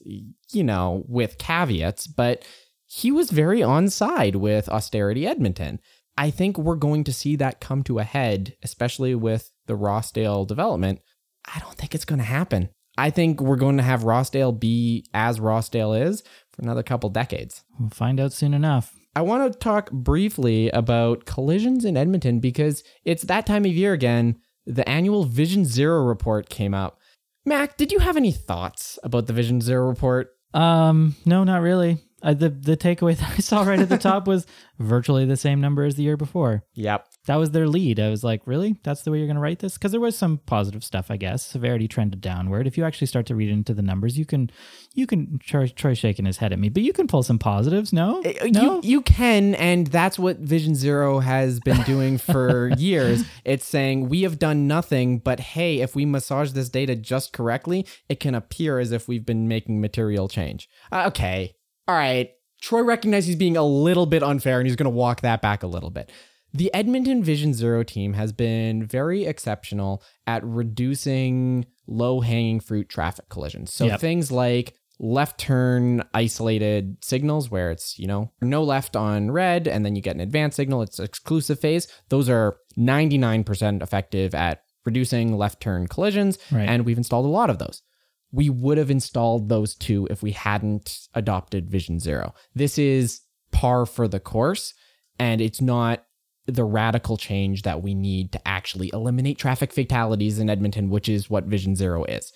you 0.51 0.65
know, 0.65 1.05
with 1.07 1.39
caveats, 1.39 2.07
but 2.07 2.45
he 2.87 3.13
was 3.13 3.31
very 3.31 3.63
on 3.63 3.89
side 3.89 4.37
with 4.37 4.69
austerity 4.69 5.27
Edmonton. 5.27 5.81
I 6.17 6.31
think 6.31 6.59
we're 6.59 6.77
going 6.77 7.05
to 7.05 7.13
see 7.13 7.37
that 7.37 7.61
come 7.61 7.83
to 7.85 7.99
a 7.99 8.05
head, 8.05 8.55
especially 8.63 9.15
with 9.15 9.51
the 9.67 9.77
Rossdale 9.77 10.47
development. 10.47 11.01
I 11.45 11.59
don't 11.61 11.75
think 11.75 11.95
it's 11.95 12.05
going 12.05 12.19
to 12.19 12.25
happen. 12.25 12.69
I 13.03 13.11
think 13.11 13.41
we're 13.41 13.57
going 13.57 13.79
to 13.79 13.83
have 13.83 14.05
Rossdale 14.05 14.61
be 14.61 15.07
as 15.13 15.41
Rossdale 15.41 16.07
is 16.07 16.23
for 16.53 16.63
another 16.63 16.85
couple 16.85 17.11
decades. 17.11 17.65
We'll 17.81 17.91
find 17.91 18.21
out 18.21 18.33
soon 18.33 18.55
enough. 18.55 18.95
I 19.17 19.23
want 19.23 19.53
to 19.53 19.59
talk 19.59 19.91
briefly 19.91 20.71
about 20.71 21.25
collisions 21.25 21.85
in 21.85 21.97
Edmonton 21.97 22.39
because 22.39 22.85
it's 23.05 23.25
that 23.25 23.45
time 23.45 23.65
of 23.65 23.73
year 23.73 23.93
again. 23.93 24.37
The 24.67 24.89
annual 24.89 25.25
Vision 25.25 25.65
Zero 25.65 26.05
report 26.05 26.49
came 26.49 26.75
out. 26.75 26.97
Mack, 27.45 27.77
did 27.77 27.91
you 27.91 27.99
have 27.99 28.17
any 28.17 28.31
thoughts 28.31 29.01
about 29.03 29.27
the 29.27 29.33
Vision 29.33 29.61
Zero 29.61 29.89
report? 29.89 30.29
Um, 30.55 31.17
no, 31.27 31.43
not 31.43 31.61
really. 31.61 31.99
Uh, 32.23 32.35
the 32.35 32.51
the 32.51 32.77
takeaway 32.77 33.17
that 33.19 33.33
I 33.33 33.39
saw 33.39 33.65
right 33.65 33.81
at 33.81 33.89
the 33.89 33.99
top 33.99 34.29
was 34.29 34.47
virtually 34.79 35.25
the 35.25 35.37
same 35.37 35.61
number 35.61 35.83
as 35.83 35.97
the 35.97 36.05
year 36.05 36.17
before. 36.17 36.63
Yep. 36.75 37.09
That 37.27 37.37
was 37.37 37.53
their 37.53 37.69
lead. 37.69 38.01
I 38.01 38.11
was 38.11 38.25
like, 38.25 38.43
really? 38.47 38.75
That's 38.83 39.03
the 39.03 39.13
way 39.13 39.19
you're 39.19 39.29
going 39.29 39.37
to 39.37 39.41
write 39.41 39.61
this? 39.61 39.75
Because 39.75 39.93
there 39.93 40.01
was 40.01 40.19
some 40.19 40.39
positive 40.39 40.83
stuff, 40.83 41.09
I 41.09 41.17
guess. 41.17 41.47
Severity 41.47 41.87
trended 41.87 42.21
downward. 42.21 42.67
If 42.67 42.77
you 42.77 42.85
actually 42.85 43.07
start 43.07 43.27
to 43.27 43.37
read 43.37 43.49
into 43.49 43.73
the 43.75 43.83
numbers, 43.83 44.19
you 44.19 44.25
can, 44.27 44.51
you 44.95 45.07
can. 45.07 45.39
Troy, 45.39 45.69
Troy 45.69 45.95
shaking 45.95 46.25
his 46.25 46.39
head 46.39 46.53
at 46.53 46.59
me, 46.59 46.69
but 46.69 46.83
you 46.83 46.93
can 46.93 47.07
pull 47.07 47.23
some 47.23 47.39
positives. 47.39 47.93
No, 47.93 48.23
Uh, 48.25 48.49
no. 48.49 48.75
You, 48.77 48.81
you 48.83 49.01
can, 49.03 49.55
and 49.55 49.87
that's 49.87 50.19
what 50.19 50.39
Vision 50.39 50.75
Zero 50.75 51.21
has 51.21 51.61
been 51.61 51.81
doing 51.83 52.19
for 52.19 52.71
years. 52.77 53.23
It's 53.45 53.67
saying 53.67 54.09
we 54.09 54.23
have 54.23 54.41
done 54.41 54.67
nothing, 54.67 55.19
but 55.21 55.39
hey, 55.39 55.79
if 55.81 55.95
we 55.95 56.05
massage 56.05 56.51
this 56.53 56.69
data 56.69 56.97
just 56.97 57.33
correctly, 57.33 57.87
it 58.09 58.19
can 58.19 58.35
appear 58.35 58.81
as 58.81 58.91
if 58.91 59.07
we've 59.07 59.25
been 59.25 59.47
making 59.47 59.81
material 59.81 60.27
change. 60.27 60.69
Uh, 60.91 61.05
okay, 61.07 61.55
all 61.87 61.95
right. 61.95 62.31
Troy 62.61 62.83
recognizes 62.83 63.27
he's 63.29 63.37
being 63.37 63.57
a 63.57 63.65
little 63.65 64.07
bit 64.07 64.23
unfair, 64.25 64.59
and 64.59 64.67
he's 64.67 64.77
going 64.77 64.85
to 64.85 64.91
walk 64.91 65.21
that 65.23 65.41
back 65.43 65.63
a 65.63 65.67
little 65.69 65.91
bit. 65.91 66.11
The 66.55 66.73
Edmonton 66.75 67.25
Vision 67.25 67.55
Zero 67.55 67.83
team 67.83 68.13
has 68.13 68.33
been 68.33 68.85
very 68.85 69.25
exceptional 69.25 70.03
at 70.27 70.45
reducing 70.45 71.67
low 71.87 72.21
hanging 72.21 72.61
fruit 72.61 72.89
traffic 72.89 73.29
collisions. 73.29 73.73
So 73.73 73.87
Yep. 73.87 74.01
things 74.01 74.31
like 74.31 74.75
left 74.99 75.41
turn 75.41 76.03
isolated 76.15 76.97
signals 77.03 77.51
where 77.51 77.71
it's, 77.71 77.99
you 77.99 78.07
know, 78.07 78.31
no 78.41 78.63
left 78.63 78.95
on 78.95 79.31
red 79.31 79.67
and 79.67 79.85
then 79.85 79.97
you 79.97 80.03
get 80.03 80.15
an 80.15 80.21
advanced 80.21 80.57
signal, 80.57 80.83
it's 80.83 81.01
exclusive 81.01 81.59
phase. 81.59 81.89
Those 82.09 82.29
are 82.29 82.57
99% 82.79 83.83
effective 83.83 84.35
at 84.35 84.63
reducing 84.85 85.37
left 85.37 85.61
turn 85.61 85.87
collisions. 85.87 86.39
Right. 86.51 86.69
And 86.69 86.85
we've 86.85 86.99
installed 86.99 87.25
a 87.27 87.29
lot 87.29 87.51
of 87.51 87.59
those. 87.59 87.83
We 88.31 88.49
would 88.49 88.79
have 88.79 88.91
installed 88.91 89.49
those 89.49 89.75
too 89.75 90.07
if 90.11 90.23
we 90.23 90.33
hadn't 90.33 90.99
adopted 91.15 91.71
Vision 91.71 91.99
Zero. 91.99 92.35
This 92.55 92.79
is 92.79 93.23
par 93.51 93.87
for 93.87 94.07
the 94.07 94.21
course 94.21 94.73
and 95.19 95.41
it's 95.41 95.61
not 95.61 96.05
the 96.47 96.65
radical 96.65 97.17
change 97.17 97.63
that 97.63 97.83
we 97.83 97.95
need 97.95 98.33
to 98.33 98.49
actually 98.49 98.91
eliminate 98.93 99.39
traffic 99.39 99.73
fatalities 99.73 100.39
in 100.39 100.51
Edmonton, 100.51 100.91
which 100.91 101.09
is 101.09 101.31
what 101.31 101.45
Vision 101.45 101.77
Zero 101.77 102.05
is. 102.05 102.33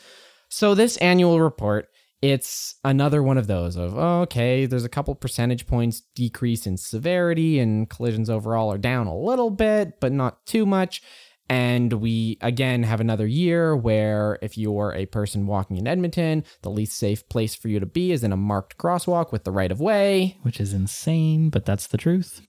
So 0.48 0.74
this 0.74 0.96
annual 0.98 1.40
report, 1.40 1.88
it's 2.22 2.76
another 2.84 3.22
one 3.22 3.36
of 3.36 3.46
those 3.46 3.76
of 3.76 3.96
oh, 3.96 4.20
okay, 4.22 4.66
there's 4.66 4.84
a 4.84 4.88
couple 4.88 5.14
percentage 5.14 5.66
points 5.66 6.02
decrease 6.14 6.66
in 6.66 6.76
severity 6.76 7.58
and 7.58 7.90
collisions 7.90 8.30
overall 8.30 8.72
are 8.72 8.78
down 8.78 9.06
a 9.06 9.16
little 9.16 9.50
bit, 9.50 10.00
but 10.00 10.12
not 10.12 10.46
too 10.46 10.64
much. 10.66 11.02
And 11.48 11.92
we 11.94 12.38
again 12.40 12.82
have 12.82 13.00
another 13.00 13.26
year 13.26 13.76
where 13.76 14.38
if 14.42 14.58
you're 14.58 14.92
a 14.94 15.06
person 15.06 15.46
walking 15.46 15.76
in 15.76 15.86
Edmonton, 15.86 16.44
the 16.62 16.70
least 16.70 16.96
safe 16.96 17.28
place 17.28 17.54
for 17.54 17.68
you 17.68 17.78
to 17.78 17.86
be 17.86 18.10
is 18.10 18.24
in 18.24 18.32
a 18.32 18.36
marked 18.36 18.78
crosswalk 18.78 19.30
with 19.30 19.44
the 19.44 19.52
right 19.52 19.70
of 19.70 19.80
way. 19.80 20.38
which 20.42 20.60
is 20.60 20.72
insane, 20.72 21.50
but 21.50 21.64
that's 21.64 21.86
the 21.86 21.98
truth. 21.98 22.46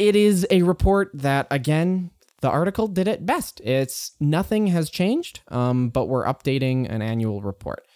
It 0.00 0.16
is 0.16 0.46
a 0.50 0.62
report 0.62 1.10
that, 1.12 1.46
again, 1.50 2.10
the 2.40 2.48
article 2.48 2.88
did 2.88 3.06
it 3.06 3.26
best. 3.26 3.60
It's 3.60 4.12
nothing 4.18 4.68
has 4.68 4.88
changed, 4.88 5.40
um, 5.48 5.90
but 5.90 6.06
we're 6.06 6.24
updating 6.24 6.90
an 6.90 7.02
annual 7.02 7.42
report. 7.42 7.86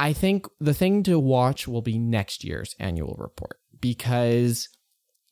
I 0.00 0.14
think 0.14 0.46
the 0.60 0.72
thing 0.72 1.02
to 1.02 1.18
watch 1.18 1.68
will 1.68 1.82
be 1.82 1.98
next 1.98 2.42
year's 2.42 2.74
annual 2.78 3.16
report 3.18 3.58
because 3.82 4.70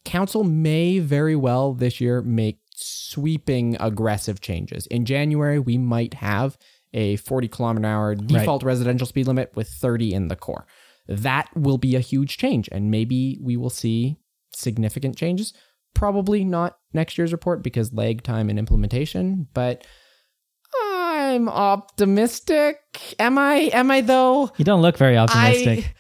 council 0.05 0.45
may 0.45 0.99
very 0.99 1.37
well 1.37 1.73
this 1.73 2.03
year 2.03 2.21
make 2.21 2.59
sweeping 2.77 3.79
aggressive 3.81 4.43
changes. 4.43 4.87
In 4.89 5.07
January, 5.07 5.59
we 5.59 5.79
might 5.79 6.13
have 6.13 6.59
a 6.93 7.17
40 7.17 7.49
kilometer 7.49 7.87
an 7.87 7.91
hour 7.91 8.15
default 8.15 8.63
residential 8.63 9.07
speed 9.07 9.27
limit 9.27 9.53
with 9.55 9.69
30 9.69 10.13
in 10.13 10.29
the 10.29 10.37
core. 10.37 10.67
That 11.09 11.49
will 11.57 11.79
be 11.79 11.97
a 11.97 12.01
huge 12.01 12.37
change, 12.37 12.69
and 12.71 12.91
maybe 12.91 13.39
we 13.41 13.57
will 13.57 13.71
see 13.71 14.19
significant 14.53 15.17
changes. 15.17 15.55
Probably 15.95 16.45
not 16.45 16.79
next 16.93 17.19
year's 17.19 17.33
report 17.33 17.63
because 17.63 17.93
lag 17.93 18.23
time 18.23 18.49
and 18.51 18.59
implementation, 18.59 19.49
but 19.53 19.87
I'm 20.83 21.49
optimistic. 21.49 22.79
Am 23.19 23.39
I? 23.39 23.71
Am 23.73 23.91
I 23.91 24.01
though? 24.01 24.51
You 24.57 24.65
don't 24.65 24.83
look 24.83 24.97
very 24.97 25.17
optimistic. 25.17 25.95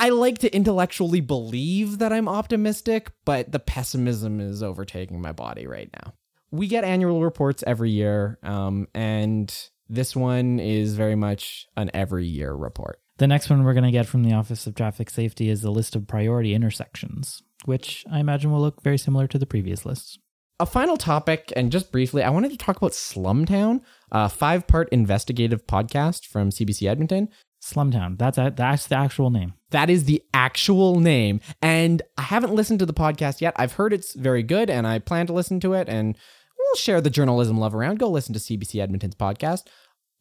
I 0.00 0.06
I 0.06 0.08
like 0.10 0.38
to 0.38 0.54
intellectually 0.54 1.20
believe 1.20 1.98
that 1.98 2.12
I'm 2.12 2.28
optimistic, 2.28 3.12
but 3.24 3.50
the 3.50 3.58
pessimism 3.58 4.40
is 4.40 4.62
overtaking 4.62 5.22
my 5.22 5.32
body 5.32 5.66
right 5.66 5.88
now. 5.92 6.12
We 6.50 6.68
get 6.68 6.84
annual 6.84 7.22
reports 7.22 7.64
every 7.66 7.90
year, 7.90 8.38
um, 8.42 8.88
and 8.94 9.52
this 9.88 10.14
one 10.14 10.60
is 10.60 10.94
very 10.94 11.16
much 11.16 11.66
an 11.76 11.90
every 11.94 12.26
year 12.26 12.52
report. 12.52 13.00
The 13.18 13.26
next 13.26 13.48
one 13.48 13.64
we're 13.64 13.72
going 13.72 13.84
to 13.84 13.90
get 13.90 14.06
from 14.06 14.22
the 14.22 14.34
Office 14.34 14.66
of 14.66 14.74
Traffic 14.74 15.08
Safety 15.08 15.48
is 15.48 15.64
a 15.64 15.70
list 15.70 15.96
of 15.96 16.06
priority 16.06 16.52
intersections, 16.52 17.42
which 17.66 18.04
I 18.10 18.20
imagine 18.20 18.50
will 18.50 18.60
look 18.60 18.82
very 18.82 18.98
similar 18.98 19.26
to 19.28 19.38
the 19.38 19.46
previous 19.46 19.84
lists. 19.84 20.18
A 20.58 20.64
final 20.64 20.96
topic, 20.96 21.52
and 21.54 21.70
just 21.70 21.92
briefly, 21.92 22.22
I 22.22 22.30
wanted 22.30 22.50
to 22.50 22.56
talk 22.56 22.78
about 22.78 22.92
Slumtown, 22.92 23.82
a 24.10 24.30
five 24.30 24.66
part 24.66 24.88
investigative 24.88 25.66
podcast 25.66 26.24
from 26.24 26.48
CBC 26.48 26.88
Edmonton. 26.88 27.28
Slumtown. 27.62 28.16
That's 28.16 28.38
a, 28.38 28.52
that's 28.54 28.86
the 28.86 28.96
actual 28.96 29.30
name. 29.30 29.54
That 29.70 29.90
is 29.90 30.04
the 30.04 30.22
actual 30.32 31.00
name. 31.00 31.40
And 31.60 32.02
I 32.16 32.22
haven't 32.22 32.54
listened 32.54 32.78
to 32.78 32.86
the 32.86 32.94
podcast 32.94 33.40
yet. 33.40 33.54
I've 33.56 33.72
heard 33.72 33.92
it's 33.92 34.14
very 34.14 34.42
good 34.42 34.70
and 34.70 34.86
I 34.86 34.98
plan 34.98 35.26
to 35.26 35.32
listen 35.32 35.58
to 35.60 35.72
it 35.72 35.88
and 35.88 36.16
we'll 36.56 36.76
share 36.76 37.00
the 37.00 37.10
journalism 37.10 37.58
love 37.58 37.74
around. 37.74 37.98
Go 37.98 38.08
listen 38.08 38.32
to 38.34 38.40
CBC 38.40 38.80
Edmonton's 38.80 39.16
podcast. 39.16 39.66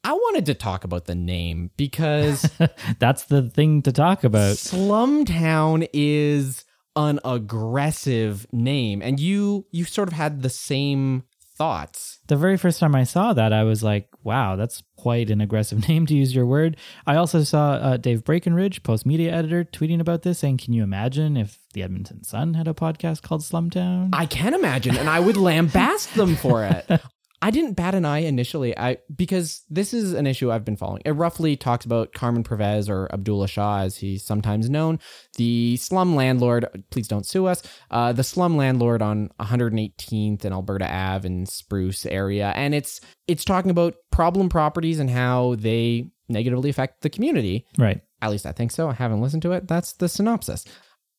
I 0.03 0.13
wanted 0.13 0.45
to 0.47 0.53
talk 0.53 0.83
about 0.83 1.05
the 1.05 1.15
name 1.15 1.71
because 1.77 2.49
That's 2.99 3.25
the 3.25 3.49
thing 3.49 3.81
to 3.83 3.91
talk 3.91 4.23
about. 4.23 4.55
Slumtown 4.55 5.87
is 5.93 6.64
an 6.95 7.19
aggressive 7.25 8.47
name 8.51 9.01
and 9.01 9.19
you 9.19 9.65
you 9.71 9.83
sort 9.85 10.07
of 10.07 10.13
had 10.13 10.41
the 10.41 10.49
same 10.49 11.23
thoughts. 11.55 12.19
The 12.27 12.35
very 12.35 12.57
first 12.57 12.79
time 12.79 12.95
I 12.95 13.03
saw 13.03 13.33
that, 13.33 13.53
I 13.53 13.63
was 13.63 13.81
like, 13.81 14.09
wow, 14.23 14.55
that's 14.55 14.83
quite 14.97 15.29
an 15.29 15.41
aggressive 15.41 15.87
name 15.87 16.05
to 16.07 16.13
use 16.13 16.35
your 16.35 16.45
word. 16.45 16.77
I 17.07 17.15
also 17.15 17.43
saw 17.43 17.73
uh, 17.73 17.97
Dave 17.97 18.23
Breakenridge, 18.23 18.83
post 18.83 19.05
media 19.05 19.31
editor, 19.31 19.63
tweeting 19.63 19.99
about 19.99 20.23
this, 20.23 20.39
saying, 20.39 20.57
Can 20.57 20.73
you 20.73 20.83
imagine 20.83 21.37
if 21.37 21.59
the 21.73 21.83
Edmonton 21.83 22.23
Sun 22.23 22.55
had 22.55 22.67
a 22.67 22.73
podcast 22.73 23.21
called 23.21 23.41
Slumtown? 23.41 24.09
I 24.13 24.25
can 24.25 24.53
imagine, 24.53 24.97
and 24.97 25.09
I 25.09 25.19
would 25.19 25.35
lambast 25.37 26.13
them 26.13 26.35
for 26.35 26.63
it. 26.63 27.01
I 27.45 27.51
didn't 27.51 27.73
bat 27.73 27.93
an 27.93 28.05
eye 28.05 28.23
initially, 28.23 28.75
I 28.75 28.97
because 29.15 29.65
this 29.69 29.93
is 29.93 30.13
an 30.13 30.25
issue 30.25 30.51
I've 30.51 30.65
been 30.65 30.75
following. 30.75 31.03
It 31.05 31.11
roughly 31.11 31.55
talks 31.55 31.85
about 31.85 32.11
Carmen 32.11 32.41
Pervez 32.41 32.89
or 32.89 33.07
Abdullah 33.13 33.47
Shah, 33.47 33.81
as 33.81 33.97
he's 33.97 34.23
sometimes 34.23 34.67
known, 34.67 34.97
the 35.37 35.77
slum 35.77 36.15
landlord. 36.15 36.65
Please 36.89 37.07
don't 37.07 37.23
sue 37.23 37.45
us. 37.45 37.61
Uh, 37.91 38.13
the 38.13 38.23
slum 38.23 38.57
landlord 38.57 39.03
on 39.03 39.29
118th 39.39 40.43
and 40.43 40.55
Alberta 40.55 40.91
Ave 40.91 41.27
in 41.27 41.45
Spruce 41.45 42.07
area, 42.07 42.51
and 42.55 42.73
it's 42.73 42.99
it's 43.27 43.45
talking 43.45 43.69
about 43.69 43.93
problem 44.11 44.49
properties 44.49 44.97
and 44.97 45.11
how 45.11 45.53
they 45.59 46.09
negatively 46.27 46.71
affect 46.71 47.03
the 47.03 47.11
community. 47.11 47.67
right. 47.77 48.01
At 48.23 48.31
least 48.31 48.47
I 48.47 48.53
think 48.53 48.71
so. 48.71 48.89
I 48.89 48.93
haven't 48.93 49.21
listened 49.21 49.43
to 49.43 49.51
it. 49.51 49.67
That's 49.67 49.93
the 49.93 50.09
synopsis. 50.09 50.65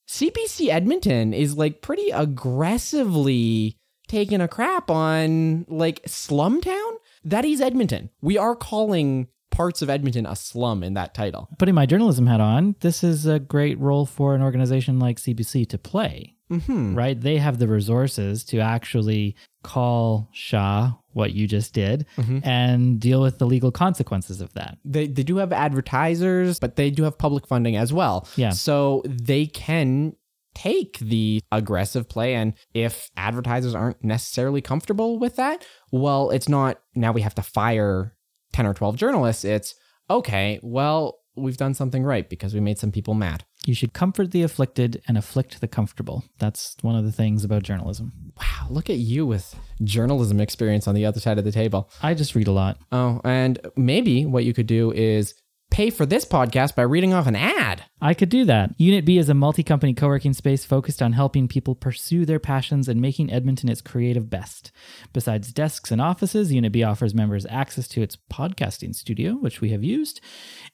CBC 0.08 0.70
Edmonton 0.70 1.32
is 1.32 1.56
like 1.56 1.82
pretty 1.82 2.10
aggressively 2.10 3.78
taking 4.08 4.40
a 4.40 4.48
crap 4.48 4.90
on 4.90 5.64
like 5.68 6.02
Slumtown. 6.04 6.92
That 7.24 7.44
is 7.44 7.60
Edmonton. 7.60 8.10
We 8.20 8.38
are 8.38 8.54
calling 8.54 9.28
parts 9.50 9.80
of 9.82 9.88
Edmonton 9.88 10.26
a 10.26 10.36
slum 10.36 10.82
in 10.82 10.94
that 10.94 11.14
title. 11.14 11.48
Putting 11.58 11.74
my 11.74 11.86
journalism 11.86 12.26
hat 12.26 12.40
on, 12.40 12.76
this 12.80 13.02
is 13.02 13.26
a 13.26 13.38
great 13.38 13.78
role 13.80 14.04
for 14.06 14.34
an 14.34 14.42
organization 14.42 14.98
like 14.98 15.18
CBC 15.18 15.68
to 15.70 15.78
play, 15.78 16.34
Mm-hmm. 16.50 16.94
right? 16.94 17.18
They 17.20 17.38
have 17.38 17.58
the 17.58 17.66
resources 17.66 18.44
to 18.44 18.58
actually 18.60 19.34
call 19.64 20.28
Shah 20.32 20.92
what 21.12 21.32
you 21.32 21.48
just 21.48 21.72
did 21.72 22.06
Mhm. 22.18 22.46
and 22.46 23.00
deal 23.00 23.20
with 23.22 23.38
the 23.38 23.46
legal 23.46 23.72
consequences 23.72 24.40
of 24.40 24.52
that. 24.54 24.78
They 24.84 25.06
they 25.08 25.22
do 25.24 25.38
have 25.38 25.52
advertisers, 25.52 26.58
but 26.60 26.76
they 26.76 26.90
do 26.90 27.02
have 27.04 27.16
public 27.18 27.46
funding 27.48 27.76
as 27.76 27.92
well. 27.92 28.28
Yeah. 28.36 28.50
So 28.50 29.02
they 29.06 29.46
can 29.46 30.14
take 30.56 30.98
the 30.98 31.42
aggressive 31.52 32.08
play 32.08 32.34
and 32.34 32.54
if 32.72 33.10
advertisers 33.16 33.74
aren't 33.74 34.02
necessarily 34.02 34.62
comfortable 34.62 35.18
with 35.18 35.36
that, 35.36 35.64
well, 35.92 36.30
it's 36.30 36.48
not 36.48 36.80
now 36.94 37.12
we 37.12 37.20
have 37.20 37.34
to 37.34 37.42
fire 37.42 38.14
10 38.52 38.66
or 38.66 38.74
12 38.74 38.96
journalists. 38.96 39.44
It's 39.44 39.74
okay, 40.08 40.58
well, 40.62 41.18
we've 41.36 41.58
done 41.58 41.74
something 41.74 42.02
right 42.02 42.28
because 42.28 42.54
we 42.54 42.60
made 42.60 42.78
some 42.78 42.90
people 42.90 43.12
mad. 43.12 43.44
You 43.66 43.74
should 43.74 43.92
comfort 43.92 44.30
the 44.30 44.42
afflicted 44.42 45.02
and 45.06 45.18
afflict 45.18 45.60
the 45.60 45.68
comfortable. 45.68 46.24
That's 46.38 46.76
one 46.80 46.94
of 46.94 47.04
the 47.04 47.12
things 47.12 47.44
about 47.44 47.62
journalism. 47.62 48.12
Wow, 48.38 48.68
look 48.70 48.88
at 48.88 48.96
you 48.96 49.26
with 49.26 49.54
journalism 49.82 50.40
experience 50.40 50.88
on 50.88 50.94
the 50.94 51.04
other 51.04 51.20
side 51.20 51.36
of 51.36 51.44
the 51.44 51.52
table. 51.52 51.90
I 52.02 52.14
just 52.14 52.34
read 52.34 52.48
a 52.48 52.52
lot. 52.52 52.78
Oh, 52.92 53.20
and 53.24 53.58
maybe 53.76 54.24
what 54.24 54.44
you 54.44 54.54
could 54.54 54.66
do 54.68 54.92
is 54.92 55.34
pay 55.76 55.90
for 55.90 56.06
this 56.06 56.24
podcast 56.24 56.74
by 56.74 56.80
reading 56.80 57.12
off 57.12 57.26
an 57.26 57.36
ad. 57.36 57.84
I 58.00 58.14
could 58.14 58.30
do 58.30 58.46
that. 58.46 58.70
Unit 58.78 59.04
B 59.04 59.18
is 59.18 59.28
a 59.28 59.34
multi 59.34 59.62
company 59.62 59.92
co 59.92 60.06
working 60.06 60.32
space 60.32 60.64
focused 60.64 61.02
on 61.02 61.12
helping 61.12 61.48
people 61.48 61.74
pursue 61.74 62.24
their 62.24 62.38
passions 62.38 62.88
and 62.88 62.98
making 62.98 63.30
Edmonton 63.30 63.68
its 63.68 63.82
creative 63.82 64.30
best. 64.30 64.72
Besides 65.12 65.52
desks 65.52 65.90
and 65.90 66.00
offices, 66.00 66.50
Unit 66.50 66.72
B 66.72 66.82
offers 66.82 67.14
members 67.14 67.44
access 67.50 67.86
to 67.88 68.00
its 68.00 68.16
podcasting 68.32 68.94
studio, 68.94 69.34
which 69.34 69.60
we 69.60 69.68
have 69.68 69.84
used, 69.84 70.22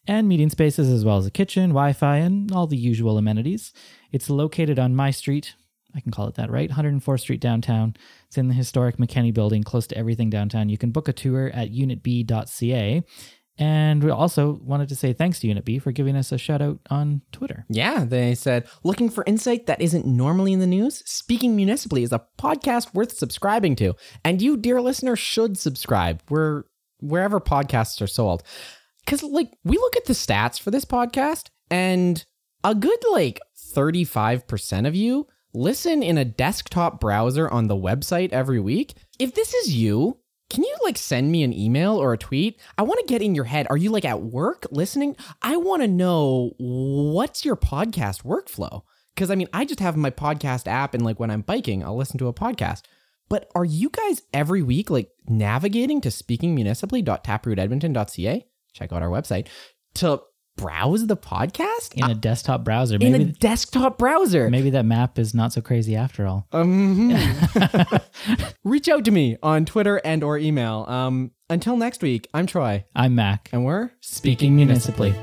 and 0.07 0.29
meeting 0.29 0.51
spaces 0.51 0.89
as 0.89 1.05
well 1.05 1.17
as 1.17 1.27
a 1.27 1.33
kitchen, 1.33 1.71
Wi 1.71 1.93
Fi, 1.95 2.19
and 2.19 2.53
all 2.53 2.69
the 2.69 2.77
usual 2.77 3.19
amenities. 3.19 3.73
It's 4.13 4.31
located 4.31 4.79
on 4.79 4.95
my 4.95 5.11
street. 5.11 5.57
I 5.97 6.01
can 6.01 6.13
call 6.13 6.29
it 6.29 6.37
that, 6.37 6.49
right? 6.49 6.71
104th 6.71 7.21
Street 7.21 7.41
downtown. 7.41 7.97
It's 8.29 8.39
in 8.39 8.47
the 8.47 8.55
historic 8.55 8.99
McKenney 8.99 9.35
building, 9.35 9.65
close 9.65 9.89
to 9.89 9.99
everything 9.99 10.31
downtown. 10.31 10.69
You 10.69 10.79
can 10.79 10.93
book 10.93 11.09
a 11.09 11.13
tour 11.13 11.51
at 11.53 11.73
unitb.ca. 11.73 13.03
And 13.59 14.03
we 14.03 14.11
also 14.11 14.59
wanted 14.63 14.89
to 14.89 14.97
say 14.97 15.13
thanks 15.13 15.39
to 15.41 15.47
Unit 15.47 15.65
B 15.65 15.79
for 15.79 15.93
giving 15.93 16.17
us 16.17 16.33
a 16.33 16.39
shout 16.39 16.63
out 16.63 16.79
on 16.89 17.21
Twitter. 17.33 17.67
Yeah, 17.69 18.05
they 18.05 18.35
said, 18.35 18.67
looking 18.83 19.11
for 19.11 19.25
insight 19.27 19.67
that 19.67 19.83
isn't 19.83 20.07
normally 20.07 20.55
in 20.55 20.61
the 20.61 20.67
news? 20.67 21.03
Speaking 21.05 21.55
Municipally 21.55 22.03
is 22.03 22.13
a 22.13 22.25
podcast 22.39 22.95
worth 22.95 23.13
subscribing 23.13 23.77
to. 23.77 23.95
And 24.25 24.41
you, 24.41 24.57
dear 24.57 24.81
listener, 24.81 25.17
should 25.17 25.59
subscribe 25.59 26.23
where, 26.29 26.65
wherever 27.01 27.41
podcasts 27.41 28.01
are 28.01 28.07
sold. 28.07 28.43
Because, 29.05 29.23
like, 29.23 29.53
we 29.65 29.77
look 29.77 29.97
at 29.97 30.07
the 30.07 30.13
stats 30.15 30.59
for 30.61 30.71
this 30.71 30.85
podcast, 30.85 31.49
and 31.71 32.25
a 32.65 32.75
good, 32.75 33.01
like, 33.11 33.41
35% 33.75 34.87
of 34.87 34.95
you 34.95 35.27
listen 35.55 36.03
in 36.03 36.17
a 36.17 36.25
desktop 36.25 37.01
browser 37.01 37.49
on 37.51 37.67
the 37.67 37.77
website 37.77 38.33
every 38.33 38.61
week. 38.61 38.95
If 39.19 39.35
this 39.35 39.53
is 39.55 39.75
you, 39.75 40.19
can 40.53 40.63
you 40.65 40.77
like 40.85 40.99
send 40.99 41.33
me 41.33 41.43
an 41.45 41.55
email 41.55 41.97
or 41.97 42.13
a 42.13 42.19
tweet? 42.19 42.61
I 42.77 42.83
want 42.83 43.01
to 43.01 43.07
get 43.07 43.23
in 43.23 43.35
your 43.35 43.47
head. 43.47 43.67
Are 43.71 43.77
you 43.79 43.91
like 43.91 44.05
at 44.05 44.21
work 44.21 44.67
listening? 44.71 45.17
I 45.41 45.57
want 45.57 45.81
to 45.81 45.89
know 45.89 46.53
what's 46.59 47.43
your 47.43 47.57
podcast 47.57 48.23
workflow? 48.23 48.83
Because 49.15 49.31
I 49.31 49.35
mean, 49.35 49.49
I 49.55 49.65
just 49.65 49.81
have 49.81 49.97
my 49.97 50.11
podcast 50.11 50.67
app, 50.67 50.93
and 50.93 51.03
like 51.03 51.19
when 51.19 51.31
I'm 51.31 51.41
biking, 51.41 51.83
I'll 51.83 51.97
listen 51.97 52.19
to 52.19 52.29
a 52.29 52.35
podcast. 52.35 52.83
But 53.31 53.51
are 53.55 53.65
you 53.65 53.89
guys 53.89 54.21
every 54.35 54.63
week 54.63 54.91
like 54.91 55.09
navigating 55.27 56.03
to 56.03 56.11
speakingmunicipally.taprootedmonton.ca? 56.11 58.47
Check 58.75 58.93
out 58.93 59.03
our 59.03 59.09
website 59.09 59.47
to 59.95 60.21
browse 60.57 61.07
the 61.07 61.17
podcast 61.17 61.95
In 61.95 62.11
a 62.11 62.15
desktop 62.15 62.63
browser. 62.65 62.97
in 62.97 63.13
Maybe 63.13 63.25
a 63.25 63.27
desktop 63.29 63.99
browser. 63.99 64.49
maybe 64.51 64.71
that 64.71 64.85
map 64.85 65.19
is 65.19 65.35
not 65.35 65.53
so 65.53 65.61
crazy 65.61 65.97
after 65.97 66.27
all. 66.27 66.47
Um, 66.53 67.13
reach 68.65 68.89
out 68.89 69.05
to 69.07 69.11
me 69.11 69.37
on 69.43 69.65
Twitter 69.65 70.01
and 70.05 70.23
or 70.23 70.39
email. 70.39 70.85
Um, 70.89 71.31
until 71.51 71.77
next 71.77 72.03
week, 72.03 72.29
I'm 72.35 72.47
Troy, 72.47 72.85
I'm 72.95 73.15
Mack. 73.15 73.49
and 73.53 73.65
we're 73.65 73.91
Speaking 74.01 74.55
municipally. 74.57 75.15